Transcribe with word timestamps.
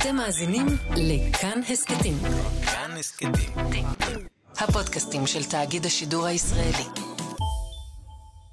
אתם 0.00 0.16
מאזינים 0.16 0.66
לכאן 0.96 1.60
הסכתים. 1.70 2.18
כאן 2.62 2.96
הסכתים. 2.98 3.84
הפודקאסטים 4.58 5.26
של 5.26 5.44
תאגיד 5.44 5.86
השידור 5.86 6.26
הישראלי. 6.26 6.84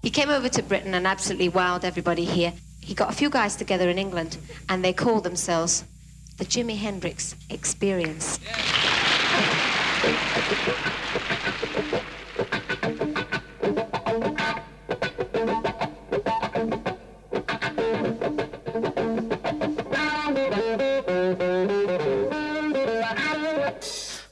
He 0.05 0.09
came 0.09 0.29
over 0.29 0.49
to 0.49 0.62
Britain 0.62 0.94
and 0.94 1.07
absolutely 1.07 1.49
wowed 1.49 1.83
everybody 1.86 2.25
here. 2.25 2.54
He 2.81 2.94
got 2.94 3.09
a 3.09 3.13
few 3.13 3.29
guys 3.29 3.55
together 3.55 3.89
in 3.89 3.97
England 3.97 4.38
and 4.70 4.83
they 4.83 4.94
called 5.04 5.23
themselves 5.23 5.86
the 6.40 6.46
Jimi 6.46 6.78
Hendrix 6.78 7.35
Experience. 7.49 8.40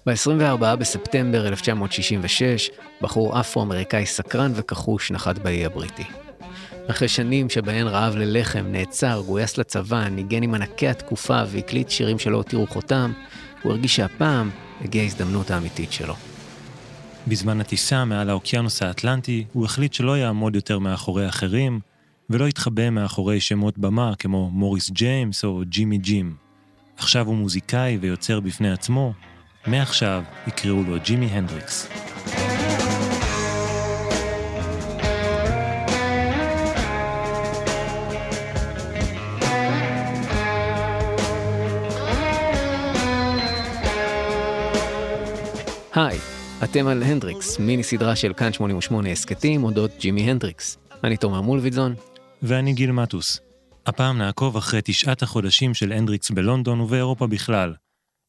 ב-24 0.07 0.77
בספטמבר 0.77 1.47
1966, 1.47 2.71
בחור 3.03 3.41
אפרו-אמריקאי 3.41 4.07
סקרן 4.07 4.53
וכחוש 4.55 5.11
נחת 5.11 5.39
באי 5.39 5.65
הבריטי. 5.65 6.05
אחרי 6.91 7.09
שנים 7.09 7.51
שבהן 7.51 7.87
רעב 7.87 8.17
ללחם, 8.17 8.67
נעצר, 8.69 9.23
גויס 9.27 9.59
לצבא, 9.59 10.09
ניגן 10.09 10.43
עם 10.43 10.55
ענקי 10.55 10.89
התקופה 10.89 11.43
והקליט 11.47 11.91
שירים 11.91 12.19
שלא 12.19 12.37
הותירו 12.37 12.67
חותם, 12.67 13.13
הוא 13.63 13.73
הרגיש 13.73 13.97
שהפעם 13.97 14.51
הגיעה 14.85 15.05
ההזדמנות 15.05 15.51
האמיתית 15.51 15.93
שלו. 15.93 16.15
בזמן 17.27 17.61
הטיסה 17.61 18.05
מעל 18.05 18.31
האוקיינוס 18.31 18.83
האטלנטי, 18.83 19.45
הוא 19.53 19.65
החליט 19.65 19.93
שלא 19.93 20.19
יעמוד 20.19 20.55
יותר 20.55 20.79
מאחורי 20.79 21.29
אחרים, 21.29 21.81
ולא 22.31 22.49
יתחבא 22.49 22.91
מאחורי 22.91 23.41
שמות 23.41 23.79
במה 23.79 24.13
כמו 24.19 24.51
מוריס 24.51 24.91
ג'יימס 24.91 25.45
או 25.45 25.63
ג'ימי 25.65 25.99
ג'ים. 25.99 26.35
עכשיו 26.97 27.27
הוא 27.27 27.37
מוזיקאי 27.37 27.99
ויוצר 28.01 28.41
בפני 28.41 28.73
עצמו, 28.73 29.13
מעכשיו 29.67 30.23
יקראו 30.47 30.83
לו 30.83 30.97
ג'ימי 31.05 31.27
הנדריקס. 31.27 31.89
היי, 45.95 46.19
אתם 46.65 46.87
על 46.87 47.03
הנדריקס, 47.03 47.59
מיני 47.59 47.83
סדרה 47.83 48.17
של 48.17 48.33
כאן 48.33 48.53
88 48.53 49.11
הסכתים 49.11 49.65
אודות 49.65 49.91
ג'ימי 50.01 50.31
הנדריקס. 50.31 50.79
אני 51.05 51.17
תומר 51.17 51.41
מולביטזון. 51.41 51.95
ואני 52.43 52.73
גיל 52.73 52.93
מטוס. 52.93 53.41
הפעם 53.87 54.19
נעקוב 54.19 54.57
אחרי 54.57 54.81
תשעת 54.85 55.23
החודשים 55.23 55.75
של 55.75 55.93
הנדריקס 55.93 56.31
בלונדון 56.31 56.81
ובאירופה 56.81 57.27
בכלל. 57.27 57.75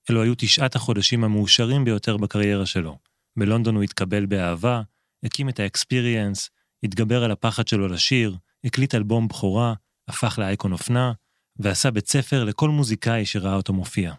אלו 0.09 0.23
היו 0.23 0.33
תשעת 0.37 0.75
החודשים 0.75 1.23
המאושרים 1.23 1.85
ביותר 1.85 2.17
בקריירה 2.17 2.65
שלו. 2.65 2.97
בלונדון 3.37 3.75
הוא 3.75 3.83
התקבל 3.83 4.25
באהבה, 4.25 4.81
הקים 5.23 5.49
את 5.49 5.59
האקספיריאנס, 5.59 6.49
התגבר 6.83 7.23
על 7.23 7.31
הפחד 7.31 7.67
שלו 7.67 7.87
לשיר, 7.87 8.37
הקליט 8.63 8.95
אלבום 8.95 9.27
בכורה, 9.27 9.73
הפך 10.07 10.39
לאייקון 10.39 10.71
אופנה, 10.71 11.11
ועשה 11.59 11.91
בית 11.91 12.07
ספר 12.07 12.43
לכל 12.43 12.69
מוזיקאי 12.69 13.25
שראה 13.25 13.55
אותו 13.55 13.73
מופיע. 13.73 14.13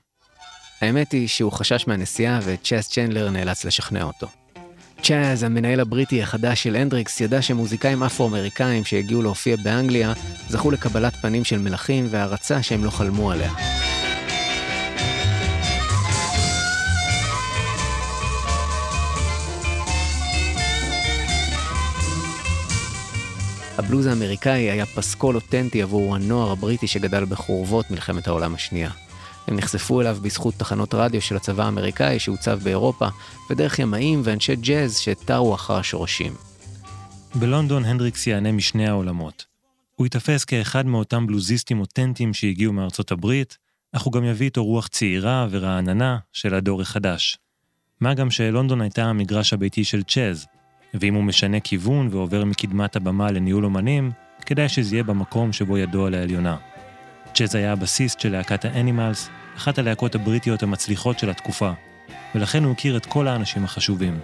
האמת 0.81 1.13
היא 1.13 1.29
שהוא 1.29 1.53
חשש 1.53 1.87
מהנסיעה 1.87 2.41
וצ'אז 2.45 2.89
צ'נדלר 2.89 3.31
נאלץ 3.31 3.65
לשכנע 3.65 4.03
אותו. 4.03 4.29
צ'אז, 5.03 5.43
המנהל 5.43 5.81
הבריטי 5.81 6.23
החדש 6.23 6.63
של 6.63 6.77
הנדריקס, 6.77 7.21
ידע 7.21 7.43
שמוזיקאים 7.43 8.03
אפרו-אמריקאים 8.03 8.85
שהגיעו 8.85 9.23
להופיע 9.23 9.57
באנגליה 9.57 10.13
זכו 10.49 10.71
לקבלת 10.71 11.17
פנים 11.17 11.45
של 11.45 11.59
מלכים 11.59 12.07
והערצה 12.11 12.63
שהם 12.63 12.85
לא 12.85 12.91
חלמו 12.91 13.31
עליה. 13.31 13.53
הבלוז 23.79 24.07
האמריקאי 24.07 24.71
היה 24.71 24.87
פסקול 24.87 25.35
אותנטי 25.35 25.83
עבור 25.83 26.15
הנוער 26.15 26.51
הבריטי 26.51 26.87
שגדל 26.87 27.25
בחורבות 27.25 27.91
מלחמת 27.91 28.29
העולם 28.29 28.55
השנייה. 28.55 28.91
הם 29.47 29.57
נחשפו 29.57 30.01
אליו 30.01 30.19
בזכות 30.23 30.55
תחנות 30.55 30.95
רדיו 30.95 31.23
של 31.23 31.37
הצבא 31.37 31.65
האמריקאי 31.65 32.19
שהוצב 32.19 32.61
באירופה, 32.63 33.09
ודרך 33.51 33.79
ימאים 33.79 34.21
ואנשי 34.25 34.57
ג'אז 34.57 34.99
שתרו 34.99 35.55
אחר 35.55 35.77
השורשים. 35.77 36.35
בלונדון 37.35 37.85
הנדריקס 37.85 38.27
יענה 38.27 38.53
משני 38.53 38.89
העולמות. 38.89 39.45
הוא 39.95 40.07
ייתפס 40.07 40.45
כאחד 40.45 40.87
מאותם 40.87 41.27
בלוזיסטים 41.27 41.81
אותנטיים 41.81 42.35
שהגיעו 42.35 42.73
מארצות 42.73 43.13
הברית, 43.13 43.59
אך 43.93 44.03
הוא 44.03 44.13
גם 44.13 44.25
יביא 44.25 44.47
איתו 44.47 44.65
רוח 44.65 44.87
צעירה 44.87 45.47
ורעננה 45.51 46.19
של 46.33 46.55
הדור 46.55 46.83
החדש. 46.83 47.39
מה 48.01 48.15
גם 48.15 48.31
שלונדון 48.31 48.81
הייתה 48.81 49.05
המגרש 49.05 49.53
הביתי 49.53 49.85
של 49.85 50.03
צ'אז, 50.03 50.47
ואם 50.95 51.15
הוא 51.15 51.25
משנה 51.25 51.61
כיוון 51.61 52.09
ועובר 52.11 52.45
מקדמת 52.45 52.97
הבמה 52.97 53.31
לניהול 53.31 53.65
אומנים, 53.65 54.11
כדאי 54.47 54.69
שזה 54.69 54.97
יהיה 54.97 55.05
במקום 55.05 55.53
שבו 55.53 55.79
ידו 55.79 56.07
על 56.07 56.15
העליונה. 56.15 56.57
צ'אז 57.35 57.55
היה 57.55 57.73
הבסיסט 57.73 58.21
של 58.21 58.33
להקת 58.33 58.65
האנימלס, 58.65 59.29
אחת 59.57 59.79
הלהקות 59.79 60.15
הבריטיות 60.15 60.63
המצליחות 60.63 61.19
של 61.19 61.31
התקופה, 61.31 61.73
ולכן 62.35 62.65
הוא 62.65 62.73
הכיר 62.73 62.97
את 62.97 63.07
כל 63.07 63.29
האנשים 63.29 63.65
החשובים. 63.65 64.19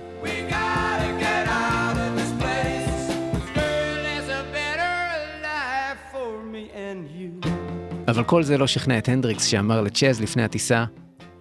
אבל 8.09 8.25
כל 8.25 8.43
זה 8.43 8.59
לא 8.59 8.67
שכנע 8.67 8.99
את 8.99 9.09
הנדריקס 9.09 9.45
שאמר 9.45 9.81
לצ'אז 9.81 10.21
לפני 10.21 10.43
הטיסה, 10.43 10.85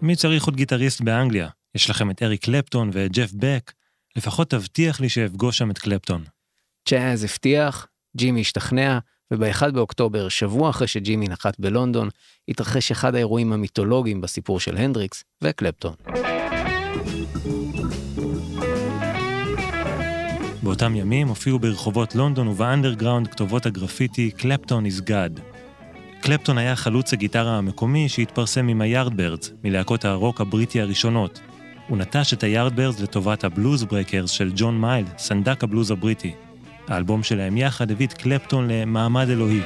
מי 0.01 0.15
צריך 0.15 0.45
עוד 0.45 0.55
גיטריסט 0.55 1.01
באנגליה? 1.01 1.47
יש 1.75 1.89
לכם 1.89 2.11
את 2.11 2.23
אריק 2.23 2.45
קלפטון 2.45 2.89
ואת 2.93 3.11
ג'ף 3.11 3.31
בק, 3.33 3.71
לפחות 4.17 4.49
תבטיח 4.49 4.99
לי 4.99 5.09
שאפגוש 5.09 5.57
שם 5.57 5.71
את 5.71 5.77
קלפטון. 5.77 6.23
צ'אז 6.89 7.23
הבטיח, 7.23 7.87
ג'ימי 8.17 8.41
השתכנע, 8.41 8.99
וב-1 9.33 9.71
באוקטובר, 9.71 10.29
שבוע 10.29 10.69
אחרי 10.69 10.87
שג'ימי 10.87 11.27
נחת 11.27 11.59
בלונדון, 11.59 12.09
התרחש 12.47 12.91
אחד 12.91 13.15
האירועים 13.15 13.53
המיתולוגיים 13.53 14.21
בסיפור 14.21 14.59
של 14.59 14.77
הנדריקס 14.77 15.23
וקלפטון. 15.43 15.93
באותם 20.63 20.95
ימים 20.95 21.27
הופיעו 21.27 21.59
ברחובות 21.59 22.15
לונדון 22.15 22.47
ובאנדרגראונד 22.47 23.27
כתובות 23.27 23.65
הגרפיטי 23.65 24.31
"Clapton 24.31 24.85
is 24.85 25.01
God". 25.01 25.41
קלפטון 26.21 26.57
היה 26.57 26.75
חלוץ 26.75 27.13
הגיטרה 27.13 27.57
המקומי 27.57 28.09
שהתפרסם 28.09 28.67
עם 28.67 28.81
היארדברדס, 28.81 29.53
מלהקות 29.63 30.05
הרוק 30.05 30.41
הבריטי 30.41 30.81
הראשונות. 30.81 31.39
הוא 31.87 31.97
נטש 31.97 32.33
את 32.33 32.43
היארדברדס 32.43 32.99
לטובת 32.99 33.43
הבלוזברייקרס 33.43 34.29
של 34.29 34.51
ג'ון 34.55 34.81
מייאל, 34.81 35.05
סנדק 35.17 35.63
הבלוז 35.63 35.91
הבריטי. 35.91 36.33
האלבום 36.87 37.23
שלהם 37.23 37.57
יחד 37.57 37.91
הביא 37.91 38.07
את 38.07 38.13
קלפטון 38.13 38.67
למעמד 38.67 39.29
אלוהי. 39.29 39.61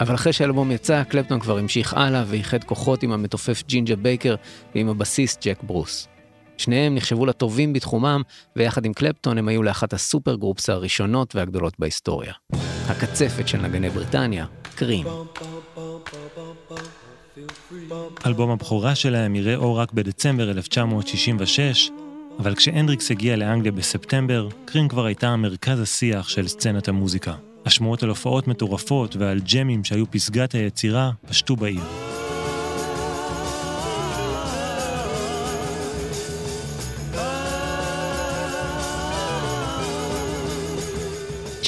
אבל 0.00 0.14
אחרי 0.14 0.32
שהאלבום 0.32 0.70
יצא, 0.70 1.02
קלפטון 1.04 1.40
כבר 1.40 1.58
המשיך 1.58 1.94
הלאה 1.94 2.24
ואיחד 2.26 2.64
כוחות 2.64 3.02
עם 3.02 3.12
המתופף 3.12 3.62
ג'ינג'ר 3.68 3.96
בייקר 3.96 4.34
ועם 4.74 4.88
הבסיסט 4.88 5.46
ג'ק 5.46 5.62
ברוס. 5.62 6.08
שניהם 6.56 6.94
נחשבו 6.94 7.26
לטובים 7.26 7.72
בתחומם, 7.72 8.22
ויחד 8.56 8.84
עם 8.84 8.92
קלפטון 8.92 9.38
הם 9.38 9.48
היו 9.48 9.62
לאחת 9.62 9.92
ה 9.92 10.34
supergroups 10.34 10.70
הראשונות 10.70 11.34
והגדולות 11.36 11.74
בהיסטוריה. 11.78 12.32
הקצפת 12.88 13.48
של 13.48 13.58
נגני 13.58 13.90
בריטניה, 13.90 14.46
קרים. 14.78 15.06
אלבום 18.26 18.50
הבכורה 18.50 18.94
שלהם 18.94 19.34
יראה 19.34 19.56
אור 19.56 19.80
רק 19.80 19.92
בדצמבר 19.92 20.50
1966, 20.50 21.90
אבל 22.38 22.54
כשהנדריקס 22.54 23.10
הגיע 23.10 23.36
לאנגליה 23.36 23.72
בספטמבר, 23.72 24.48
קרים 24.64 24.88
כבר 24.88 25.04
הייתה 25.04 25.36
מרכז 25.36 25.80
השיח 25.80 26.28
של 26.28 26.48
סצנת 26.48 26.88
המוזיקה. 26.88 27.34
השמועות 27.66 28.02
על 28.02 28.08
הופעות 28.08 28.48
מטורפות 28.48 29.16
ועל 29.16 29.40
ג'מים 29.54 29.84
שהיו 29.84 30.10
פסגת 30.10 30.54
היצירה 30.54 31.10
פשטו 31.28 31.56
בעיר. 31.56 32.07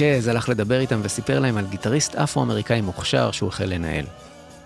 צ'אז 0.01 0.29
הלך 0.29 0.49
לדבר 0.49 0.81
איתם 0.81 1.01
וסיפר 1.03 1.41
להם 1.41 1.57
על 1.57 1.67
גיטריסט 1.67 2.15
אפרו-אמריקאי 2.15 2.81
מוכשר 2.81 3.31
שהוא 3.31 3.49
החל 3.49 3.65
לנהל. 3.65 4.05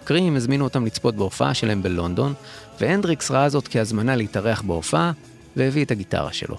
קרים 0.04 0.36
הזמינו 0.36 0.64
אותם 0.64 0.86
לצפות 0.86 1.14
בהופעה 1.14 1.54
שלהם 1.54 1.82
בלונדון, 1.82 2.34
והנדריקס 2.80 3.30
ראה 3.30 3.48
זאת 3.48 3.68
כהזמנה 3.68 4.16
להתארח 4.16 4.62
בהופעה, 4.62 5.12
והביא 5.56 5.84
את 5.84 5.90
הגיטרה 5.90 6.32
שלו. 6.32 6.56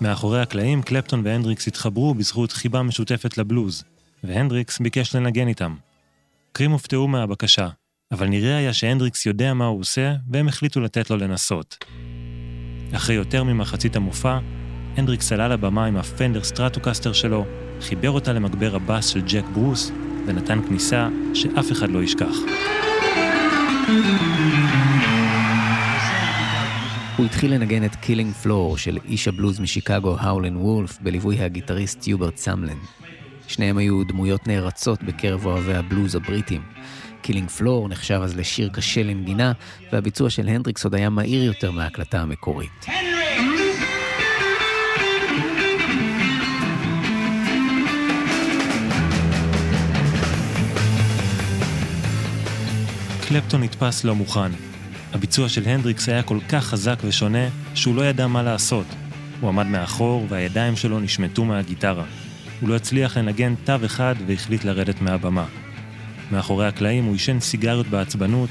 מאחורי 0.00 0.40
הקלעים 0.40 0.82
קלפטון 0.82 1.22
והנדריקס 1.24 1.68
התחברו 1.68 2.14
בזכות 2.14 2.52
חיבה 2.52 2.82
משותפת 2.82 3.38
לבלוז, 3.38 3.84
והנדריקס 4.24 4.78
ביקש 4.78 5.14
לנגן 5.14 5.48
איתם. 5.48 5.74
קרים 6.52 6.70
הופתעו 6.70 7.08
מהבקשה, 7.08 7.68
אבל 8.12 8.26
נראה 8.26 8.56
היה 8.56 8.72
שהנדריקס 8.72 9.26
יודע 9.26 9.54
מה 9.54 9.66
הוא 9.66 9.80
עושה, 9.80 10.14
והם 10.30 10.48
החליטו 10.48 10.80
לתת 10.80 11.10
לו 11.10 11.16
לנסות. 11.16 11.84
אחרי 12.92 13.14
יותר 13.14 13.44
ממחצית 13.44 13.96
המופע, 13.96 14.38
הנדריקס 14.98 15.32
עלה 15.32 15.48
לבמה 15.48 15.86
עם 15.86 15.96
הפנדר 15.96 16.42
סטרטוקסטר 16.42 17.12
שלו, 17.12 17.46
חיבר 17.80 18.10
אותה 18.10 18.32
למגבר 18.32 18.76
הבאס 18.76 19.06
של 19.06 19.20
ג'ק 19.20 19.44
ברוס, 19.52 19.92
ונתן 20.26 20.62
כניסה 20.68 21.08
שאף 21.34 21.72
אחד 21.72 21.90
לא 21.90 22.02
ישכח. 22.02 22.36
הוא 27.16 27.26
התחיל 27.26 27.54
לנגן 27.54 27.84
את 27.84 27.94
Killing 27.96 28.32
Floor 28.32 28.78
של 28.78 28.98
איש 29.04 29.28
הבלוז 29.28 29.60
משיקגו 29.60 30.16
האולין 30.20 30.56
וולף 30.56 30.98
בליווי 31.00 31.40
הגיטריסט 31.40 32.06
יוברט 32.06 32.36
סאמלין. 32.36 32.78
שניהם 33.48 33.78
היו 33.78 34.04
דמויות 34.04 34.46
נערצות 34.46 35.02
בקרב 35.02 35.46
אוהבי 35.46 35.74
הבלוז 35.74 36.14
הבריטים. 36.14 36.62
Killing 37.22 37.48
Floor 37.48 37.88
נחשב 37.88 38.20
אז 38.22 38.36
לשיר 38.36 38.68
קשה 38.68 39.02
לנגינה, 39.02 39.52
והביצוע 39.92 40.30
של 40.30 40.48
הנדריקס 40.48 40.84
עוד 40.84 40.94
היה 40.94 41.10
מהיר 41.10 41.44
יותר 41.44 41.70
מההקלטה 41.70 42.20
המקורית. 42.20 42.86
קלפטון 53.28 53.62
נתפס 53.62 54.04
לא 54.04 54.14
מוכן. 54.14 54.50
הביצוע 55.12 55.48
של 55.48 55.68
הנדריקס 55.68 56.08
היה 56.08 56.22
כל 56.22 56.38
כך 56.48 56.64
חזק 56.64 56.96
ושונה, 57.04 57.48
שהוא 57.74 57.96
לא 57.96 58.02
ידע 58.02 58.26
מה 58.26 58.42
לעשות. 58.42 58.86
הוא 59.40 59.48
עמד 59.48 59.66
מאחור 59.66 60.26
והידיים 60.28 60.76
שלו 60.76 61.00
נשמטו 61.00 61.44
מהגיטרה. 61.44 62.04
הוא 62.60 62.68
לא 62.68 62.76
הצליח 62.76 63.16
לנגן 63.16 63.54
תו 63.64 63.72
אחד 63.84 64.14
והחליט 64.26 64.64
לרדת 64.64 65.00
מהבמה. 65.00 65.44
מאחורי 66.30 66.66
הקלעים 66.66 67.04
הוא 67.04 67.12
עישן 67.12 67.40
סיגריות 67.40 67.86
בעצבנות, 67.86 68.50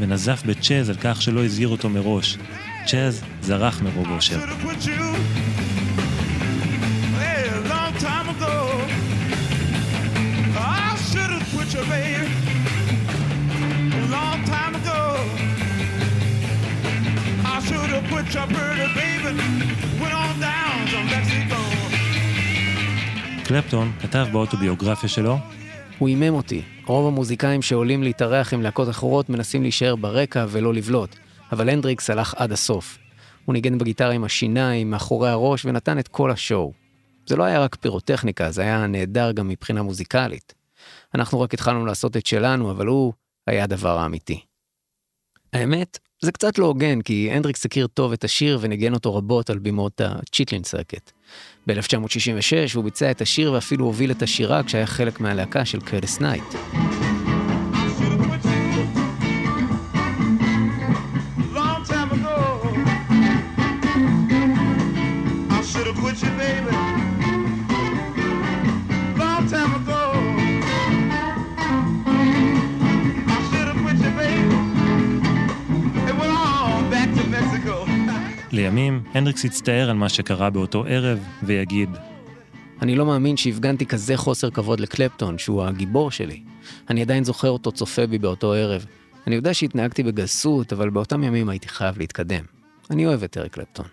ונזף 0.00 0.42
בצ'אז 0.46 0.90
על 0.90 0.96
כך 1.00 1.22
שלא 1.22 1.44
הזהיר 1.44 1.68
אותו 1.68 1.88
מראש. 1.88 2.38
צ'אז 2.86 3.22
זרח 3.42 3.82
מרוב 3.82 4.10
אושר. 4.10 4.38
קלפטון 23.44 23.92
כתב 24.00 24.26
באוטוביוגרפיה 24.32 25.08
שלו 25.08 25.36
הוא 25.98 26.08
הימם 26.08 26.34
אותי. 26.34 26.62
רוב 26.86 27.06
המוזיקאים 27.06 27.62
שעולים 27.62 28.02
להתארח 28.02 28.54
עם 28.54 28.62
להקות 28.62 28.88
אחרות 28.88 29.28
מנסים 29.28 29.62
להישאר 29.62 29.96
ברקע 29.96 30.46
ולא 30.48 30.74
לבלוט, 30.74 31.16
אבל 31.52 31.68
הנדריקס 31.68 32.10
הלך 32.10 32.34
עד 32.36 32.52
הסוף. 32.52 32.98
הוא 33.44 33.52
ניגן 33.52 33.78
בגיטרה 33.78 34.10
עם 34.10 34.24
השיניים, 34.24 34.90
מאחורי 34.90 35.30
הראש, 35.30 35.64
ונתן 35.64 35.98
את 35.98 36.08
כל 36.08 36.30
ה 36.30 36.37
show. 36.37 36.72
זה 37.26 37.36
לא 37.36 37.44
היה 37.44 37.60
רק 37.60 37.74
פירוטכניקה, 37.74 38.50
זה 38.50 38.62
היה 38.62 38.86
נהדר 38.86 39.32
גם 39.32 39.48
מבחינה 39.48 39.82
מוזיקלית. 39.82 40.54
אנחנו 41.14 41.40
רק 41.40 41.54
התחלנו 41.54 41.86
לעשות 41.86 42.16
את 42.16 42.26
שלנו, 42.26 42.70
אבל 42.70 42.86
הוא 42.86 43.12
היה 43.46 43.64
הדבר 43.64 43.98
האמיתי. 43.98 44.40
האמת, 45.52 45.98
זה 46.20 46.32
קצת 46.32 46.58
לא 46.58 46.66
הוגן, 46.66 47.02
כי 47.02 47.30
הנדריקס 47.32 47.64
הכיר 47.64 47.86
טוב 47.86 48.12
את 48.12 48.24
השיר 48.24 48.58
וניגן 48.60 48.94
אותו 48.94 49.14
רבות 49.14 49.50
על 49.50 49.58
בימות 49.58 50.00
ה 50.00 50.07
Chitlin' 50.07 50.64
Circuit. 50.64 51.10
ב-1966 51.66 52.74
הוא 52.74 52.84
ביצע 52.84 53.10
את 53.10 53.20
השיר 53.20 53.52
ואפילו 53.52 53.84
הוביל 53.84 54.10
את 54.10 54.22
השירה 54.22 54.62
כשהיה 54.62 54.86
חלק 54.86 55.20
מהלהקה 55.20 55.64
של 55.64 55.80
קרטיס 55.80 56.20
נייט. 56.20 56.44
לימים, 78.58 79.02
הנדריקס 79.14 79.44
יצטער 79.44 79.90
על 79.90 79.96
מה 79.96 80.08
שקרה 80.08 80.50
באותו 80.50 80.84
ערב, 80.88 81.18
ויגיד, 81.42 81.90
אני 82.82 82.96
לא 82.96 83.06
מאמין 83.06 83.36
שהפגנתי 83.36 83.86
כזה 83.86 84.16
חוסר 84.16 84.50
כבוד 84.50 84.80
לקלפטון, 84.80 85.38
שהוא 85.38 85.62
הגיבור 85.64 86.10
שלי. 86.10 86.42
אני 86.90 87.02
עדיין 87.02 87.24
זוכר 87.24 87.50
אותו 87.50 87.72
צופה 87.72 88.06
בי 88.06 88.18
באותו 88.18 88.52
ערב. 88.52 88.86
אני 89.26 89.34
יודע 89.34 89.54
שהתנהגתי 89.54 90.02
בגסות, 90.02 90.72
אבל 90.72 90.90
באותם 90.90 91.24
ימים 91.24 91.48
הייתי 91.48 91.68
חייב 91.68 91.98
להתקדם. 91.98 92.44
אני 92.90 93.06
אוהב 93.06 93.22
את 93.22 93.36
אריק 93.38 93.52
קלפטון. 93.52 93.86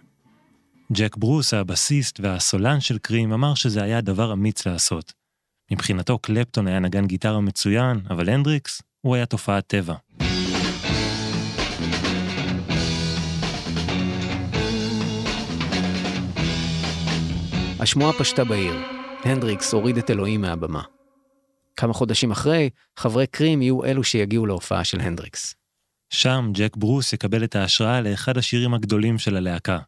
ג'ק 0.93 1.17
ברוס, 1.17 1.53
הבסיסט 1.53 2.19
והסולן 2.19 2.79
של 2.79 2.97
קרים, 2.97 3.33
אמר 3.33 3.55
שזה 3.55 3.83
היה 3.83 4.01
דבר 4.01 4.33
אמיץ 4.33 4.65
לעשות. 4.65 5.13
מבחינתו 5.71 6.19
קלפטון 6.19 6.67
היה 6.67 6.79
נגן 6.79 7.05
גיטרה 7.05 7.41
מצוין, 7.41 7.99
אבל 8.09 8.29
הנדריקס, 8.29 8.81
הוא 9.01 9.15
היה 9.15 9.25
תופעת 9.25 9.67
טבע. 9.67 9.95
השמועה 17.85 18.13
פשטה 18.13 18.43
בעיר. 18.43 18.75
הנדריקס 19.23 19.73
הוריד 19.73 19.97
את 19.97 20.09
אלוהים 20.09 20.41
מהבמה. 20.41 20.81
כמה 21.77 21.93
חודשים 21.93 22.31
אחרי, 22.31 22.69
חברי 22.97 23.27
קרים 23.27 23.61
יהיו 23.61 23.83
אלו 23.83 24.03
שיגיעו 24.03 24.45
להופעה 24.45 24.83
של 24.83 24.99
הנדריקס. 24.99 25.55
שם 26.09 26.51
ג'ק 26.53 26.75
ברוס 26.75 27.13
יקבל 27.13 27.43
את 27.43 27.55
ההשראה 27.55 28.01
לאחד 28.01 28.37
השירים 28.37 28.73
הגדולים 28.73 29.17
של 29.17 29.37
הלהקה. 29.37 29.79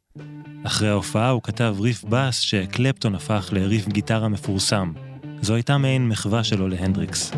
אחרי 0.64 0.90
ההופעה 0.90 1.30
הוא 1.30 1.42
כתב 1.44 1.76
ריף 1.80 2.04
בס 2.04 2.40
שקלפטון 2.40 3.16
הפך 3.16 3.50
לריף 3.52 3.88
גיטרה 3.88 4.28
מפורסם. 4.28 4.94
זו 5.42 5.54
הייתה 5.56 5.78
מעין 5.78 6.10
מחווה 6.10 6.44
שלו 6.44 6.68
להנדריקס. 6.68 7.32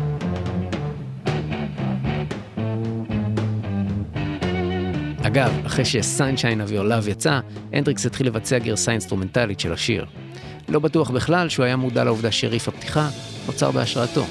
אגב, 5.22 5.66
אחרי 5.66 5.84
ש-Sunshine 5.84 6.68
of 6.68 6.70
Your 6.70 7.06
Love 7.06 7.10
יצא, 7.10 7.40
הנדריקס 7.72 8.06
התחיל 8.06 8.26
לבצע 8.26 8.58
גרסה 8.58 8.92
אינסטרומנטלית 8.92 9.60
של 9.60 9.72
השיר. 9.72 10.06
לא 10.70 10.78
בטוח 10.78 11.10
בכלל 11.10 11.48
שהוא 11.48 11.64
היה 11.64 11.76
מודע 11.76 12.04
לעובדה 12.04 12.32
שריף 12.32 12.68
הפתיחה 12.68 13.08
נוצר 13.46 13.70
בהשראתו. 13.70 14.24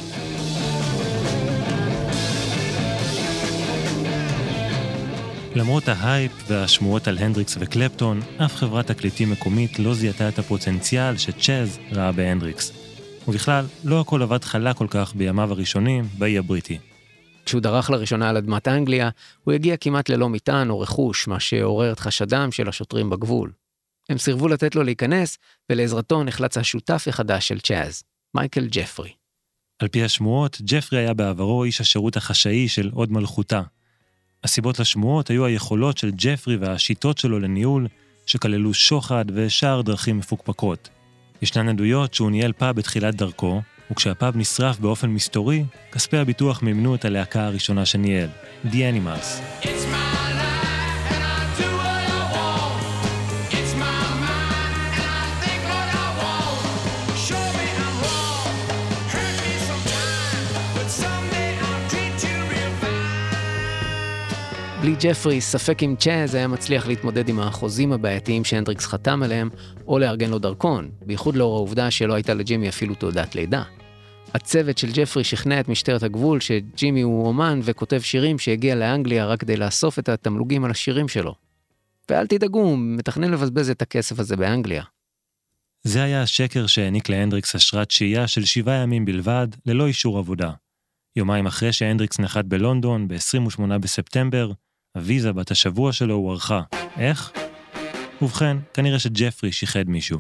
למרות 5.56 5.88
ההייפ 5.88 6.32
והשמועות 6.48 7.08
על 7.08 7.18
הנדריקס 7.18 7.58
וקלפטון, 7.60 8.20
אף 8.46 8.56
חברת 8.56 8.88
תקליטים 8.88 9.32
מקומית 9.32 9.80
לא 9.80 9.94
זיהתה 9.94 10.30
את 10.30 10.40
הפוטנציאל 10.40 11.18
שצ'אז 11.18 11.80
ראה 11.92 12.12
בהנדריקס. 12.12 12.74
ובכלל, 13.28 13.66
לא 13.84 14.00
הכל 14.00 14.22
עבד 14.22 14.44
חלק 14.44 14.76
כל 14.76 14.88
כך 14.90 15.16
בימיו 15.16 15.52
הראשונים 15.52 16.06
באי 16.18 16.38
הבריטי. 16.38 16.78
כשהוא 17.46 17.62
דרך 17.62 17.90
לראשונה 17.90 18.30
על 18.30 18.38
אדמת 18.38 18.68
אנגליה, 18.68 19.10
הוא 19.44 19.54
הגיע 19.54 19.78
כמעט 19.78 20.10
ללא 20.10 20.30
מטען 20.30 20.70
או 20.70 20.80
רכוש, 20.80 21.28
מה 21.28 21.40
שעורר 21.40 21.92
את 21.92 22.00
חשדם 22.00 22.52
של 22.52 22.70
השוטרים 22.70 23.10
בגבול. 23.10 23.52
הם 24.10 24.18
סירבו 24.18 24.48
לתת 24.48 24.76
לו 24.76 24.84
להיכנס, 24.84 25.38
ולעזרתו 25.70 26.24
נחלץ 26.24 26.58
השותף 26.58 27.06
החדש 27.08 27.48
של 27.48 27.60
צ'אז, 27.60 28.04
מייקל 28.36 28.68
ג'פרי. 28.72 29.12
על 29.80 29.88
פי 29.88 30.04
השמועות, 30.04 30.62
ג'פרי 30.62 31.00
היה 31.00 31.14
בעברו 31.14 31.64
איש 31.64 31.82
השירות 31.82 32.18
החשאי 32.18 32.68
של 32.68 32.90
הוד 32.94 33.12
מלכותה. 33.12 33.62
הסיבות 34.44 34.80
לשמועות 34.80 35.30
היו 35.30 35.46
היכולות 35.46 35.98
של 35.98 36.12
ג'פרי 36.16 36.56
והשיטות 36.58 37.18
שלו 37.18 37.40
לניהול, 37.40 37.88
שכללו 38.26 38.74
שוחד 38.74 39.26
ושאר 39.34 39.82
דרכים 39.82 40.18
מפוקפקות. 40.18 40.90
ישנן 41.42 41.70
עדויות 41.70 42.14
שהוא 42.14 42.32
ניהל 42.32 42.52
פאב 42.52 42.76
בתחילת 42.76 43.16
דרכו, 43.16 43.62
וכשהפאב 43.92 44.38
נשרף 44.38 44.80
באופן 44.80 45.10
מסתורי, 45.10 45.66
כספי 45.92 46.18
הביטוח 46.18 46.62
מימנו 46.62 46.96
את 46.96 47.06
הלהקה 47.06 47.46
הראשונה 47.46 47.86
שניהל, 47.86 48.30
The 48.66 48.76
Animals. 48.76 49.60
בלי 64.82 64.96
ג'פרי, 65.00 65.42
ספק 65.42 65.84
אם 65.84 65.96
צ'אז 66.00 66.36
היה 66.36 66.48
מצליח 66.48 66.88
להתמודד 66.88 67.30
עם 67.30 67.40
החוזים 67.40 67.94
הבעייתיים 67.94 68.46
שהנדריקס 68.46 68.86
חתם 68.86 69.24
עליהם, 69.24 69.50
או 69.88 70.00
לארגן 70.00 70.30
לו 70.30 70.40
דרכון, 70.40 70.92
בייחוד 71.06 71.36
לאור 71.36 71.56
העובדה 71.56 71.92
שלא 71.92 72.14
הייתה 72.14 72.34
לג'ימי 72.34 72.70
אפילו 72.70 72.96
תעודת 72.96 73.36
לידה. 73.36 73.64
הצוות 74.34 74.78
של 74.78 74.88
ג'פרי 74.94 75.24
שכנע 75.24 75.60
את 75.60 75.68
משטרת 75.68 76.04
הגבול 76.04 76.40
שג'ימי 76.40 77.02
הוא 77.02 77.28
אומן 77.28 77.60
וכותב 77.64 78.00
שירים 78.00 78.40
שהגיע 78.40 78.76
לאנגליה 78.76 79.26
רק 79.26 79.40
כדי 79.40 79.58
לאסוף 79.58 80.00
את 80.00 80.10
התמלוגים 80.10 80.66
על 80.66 80.72
השירים 80.72 81.08
שלו. 81.08 81.36
ואל 82.10 82.28
תדאגו, 82.28 82.60
הוא 82.60 82.78
מתכנן 82.80 83.32
לבזבז 83.32 83.70
את 83.70 83.82
הכסף 83.82 84.20
הזה 84.20 84.36
באנגליה. 84.36 84.84
זה 85.84 86.04
היה 86.04 86.22
השקר 86.22 86.68
שהעניק 86.68 87.10
להנדריקס 87.10 87.56
אשרת 87.56 87.92
שהייה 87.92 88.28
של 88.28 88.46
שבעה 88.46 88.76
ימים 88.76 89.06
בלבד, 89.06 89.48
ללא 89.66 89.88
אישור 89.88 90.18
עבודה. 90.18 90.52
יומיים 91.16 91.48
אחרי 91.48 91.74
שהנדריקס 91.74 92.20
נחת 92.20 92.46
בלונדון, 92.46 93.08
ב-28 93.08 93.78
בספטמבר, 93.82 94.52
הוויזה 95.00 95.34
בת 95.34 95.52
השבוע 95.52 95.94
שלו 95.94 96.16
הוארכה. 96.16 96.62
איך? 96.98 97.32
ובכן, 98.22 98.58
כנראה 98.74 99.00
שג'פרי 99.00 99.52
שיחד 99.52 99.84
מישהו. 99.88 100.20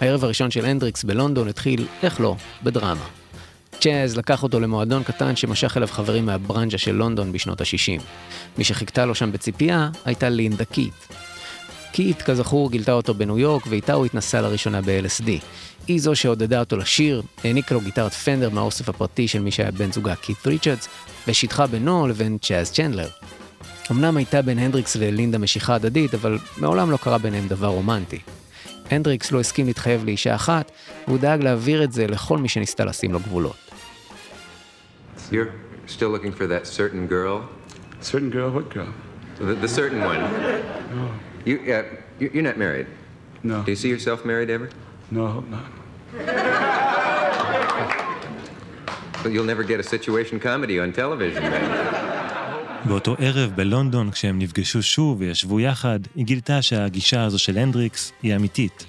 הערב 0.00 0.24
הראשון 0.24 0.50
של 0.50 0.64
הנדריקס 0.64 1.04
בלונדון 1.04 1.48
התחיל, 1.48 1.86
איך 2.02 2.20
לא, 2.20 2.36
בדרמה. 2.62 3.06
צ'אז 3.80 4.16
לקח 4.16 4.42
אותו 4.42 4.60
למועדון 4.60 5.02
קטן 5.02 5.36
שמשך 5.36 5.76
אליו 5.76 5.88
חברים 5.88 6.26
מהברנז'ה 6.26 6.78
של 6.78 6.92
לונדון 6.92 7.32
בשנות 7.32 7.60
ה-60. 7.60 8.02
מי 8.58 8.64
שחיכתה 8.64 9.06
לו 9.06 9.14
שם 9.14 9.32
בציפייה 9.32 9.90
הייתה 10.04 10.28
לינדה 10.28 10.64
קיט. 10.64 10.94
קיט, 11.94 12.22
כזכור, 12.22 12.70
גילתה 12.70 12.92
אותו 12.92 13.14
בניו 13.14 13.38
יורק, 13.38 13.62
ואיתה 13.68 13.92
הוא 13.92 14.06
התנסה 14.06 14.40
לראשונה 14.40 14.80
ב-LSD. 14.80 15.28
היא 15.86 16.00
זו 16.00 16.16
שעודדה 16.16 16.60
אותו 16.60 16.76
לשיר, 16.76 17.22
העניקה 17.44 17.74
לו 17.74 17.80
גיטרת 17.80 18.12
פנדר 18.12 18.50
מהאוסף 18.50 18.88
הפרטי 18.88 19.28
של 19.28 19.40
מי 19.40 19.50
שהיה 19.50 19.70
בן 19.70 19.92
זוגה 19.92 20.14
קית' 20.14 20.46
ריצ'רדס, 20.46 20.88
ושידכה 21.28 21.66
בינו 21.66 22.08
לבין 22.08 22.38
צ'אז 22.38 22.72
צ'נדלר. 22.72 23.08
אמנם 23.90 24.16
הייתה 24.16 24.42
בין 24.42 24.58
הנדריקס 24.58 24.96
ולינדה 25.00 25.38
משיכה 25.38 25.74
הדדית, 25.74 26.14
אבל 26.14 26.38
מעולם 26.56 26.90
לא 26.90 26.96
קרה 26.96 27.18
ביניהם 27.18 27.48
דבר 27.48 27.66
רומנטי. 27.66 28.18
הנדריקס 28.90 29.32
לא 29.32 29.40
הסכים 29.40 29.66
להתחייב 29.66 30.04
לאישה 30.04 30.34
אחת, 30.34 30.70
והוא 31.08 31.18
דאג 31.18 31.42
להעביר 31.42 31.84
את 31.84 31.92
זה 31.92 32.06
לכל 32.06 32.38
מי 32.38 32.48
שניסתה 32.48 32.84
לשים 32.84 33.12
לו 33.12 33.20
גבולות. 33.20 33.56
You're 35.30 35.34
still 35.86 36.10
looking 36.10 36.32
for 36.38 36.46
that 36.46 36.66
certain 36.66 37.06
girl? 37.08 37.40
Certain 38.02 38.30
girl, 38.30 38.50
what 38.50 38.74
girl? 38.74 38.92
The, 39.38 39.54
the 39.54 39.68
certain 39.68 40.00
one. 40.00 41.33
You, 41.46 41.48
uh, 41.48 41.84
you- 42.20 42.30
you're 42.34 42.46
not 42.52 42.58
married. 42.58 42.86
No. 43.44 43.56
Do 43.66 43.70
you 43.74 43.78
see 43.82 43.90
yourself 43.96 44.18
married 44.30 44.50
ever? 44.56 44.66
No, 45.16 45.20
I 45.28 45.32
hope 45.36 45.48
not. 45.56 45.66
But 49.22 49.30
you'll 49.34 49.50
never 49.52 49.64
get 49.72 49.78
a 49.84 49.88
situation 49.94 50.36
comedy 50.48 50.76
on 50.84 50.88
television 50.98 51.42
then. 51.42 51.64
באותו 52.88 53.16
ערב 53.18 53.50
בלונדון, 53.56 54.10
כשהם 54.10 54.38
נפגשו 54.38 54.82
שוב 54.82 55.20
וישבו 55.20 55.60
יחד, 55.60 55.98
היא 56.14 56.24
גילתה 56.24 56.62
שהגישה 56.62 57.24
הזו 57.24 57.38
של 57.38 57.58
הנדריקס 57.58 58.12
היא 58.22 58.36
אמיתית. 58.36 58.86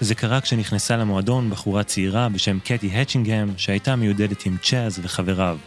זה 0.00 0.14
קרה 0.14 0.40
כשנכנסה 0.40 0.96
למועדון 0.96 1.50
בחורה 1.50 1.82
צעירה 1.84 2.28
בשם 2.28 2.58
קטי 2.64 2.90
הצ'ינגהם, 2.94 3.48
שהייתה 3.56 3.96
מיודדת 3.96 4.46
עם 4.46 4.56
צ'אז 4.62 4.98
וחבריו. 5.02 5.58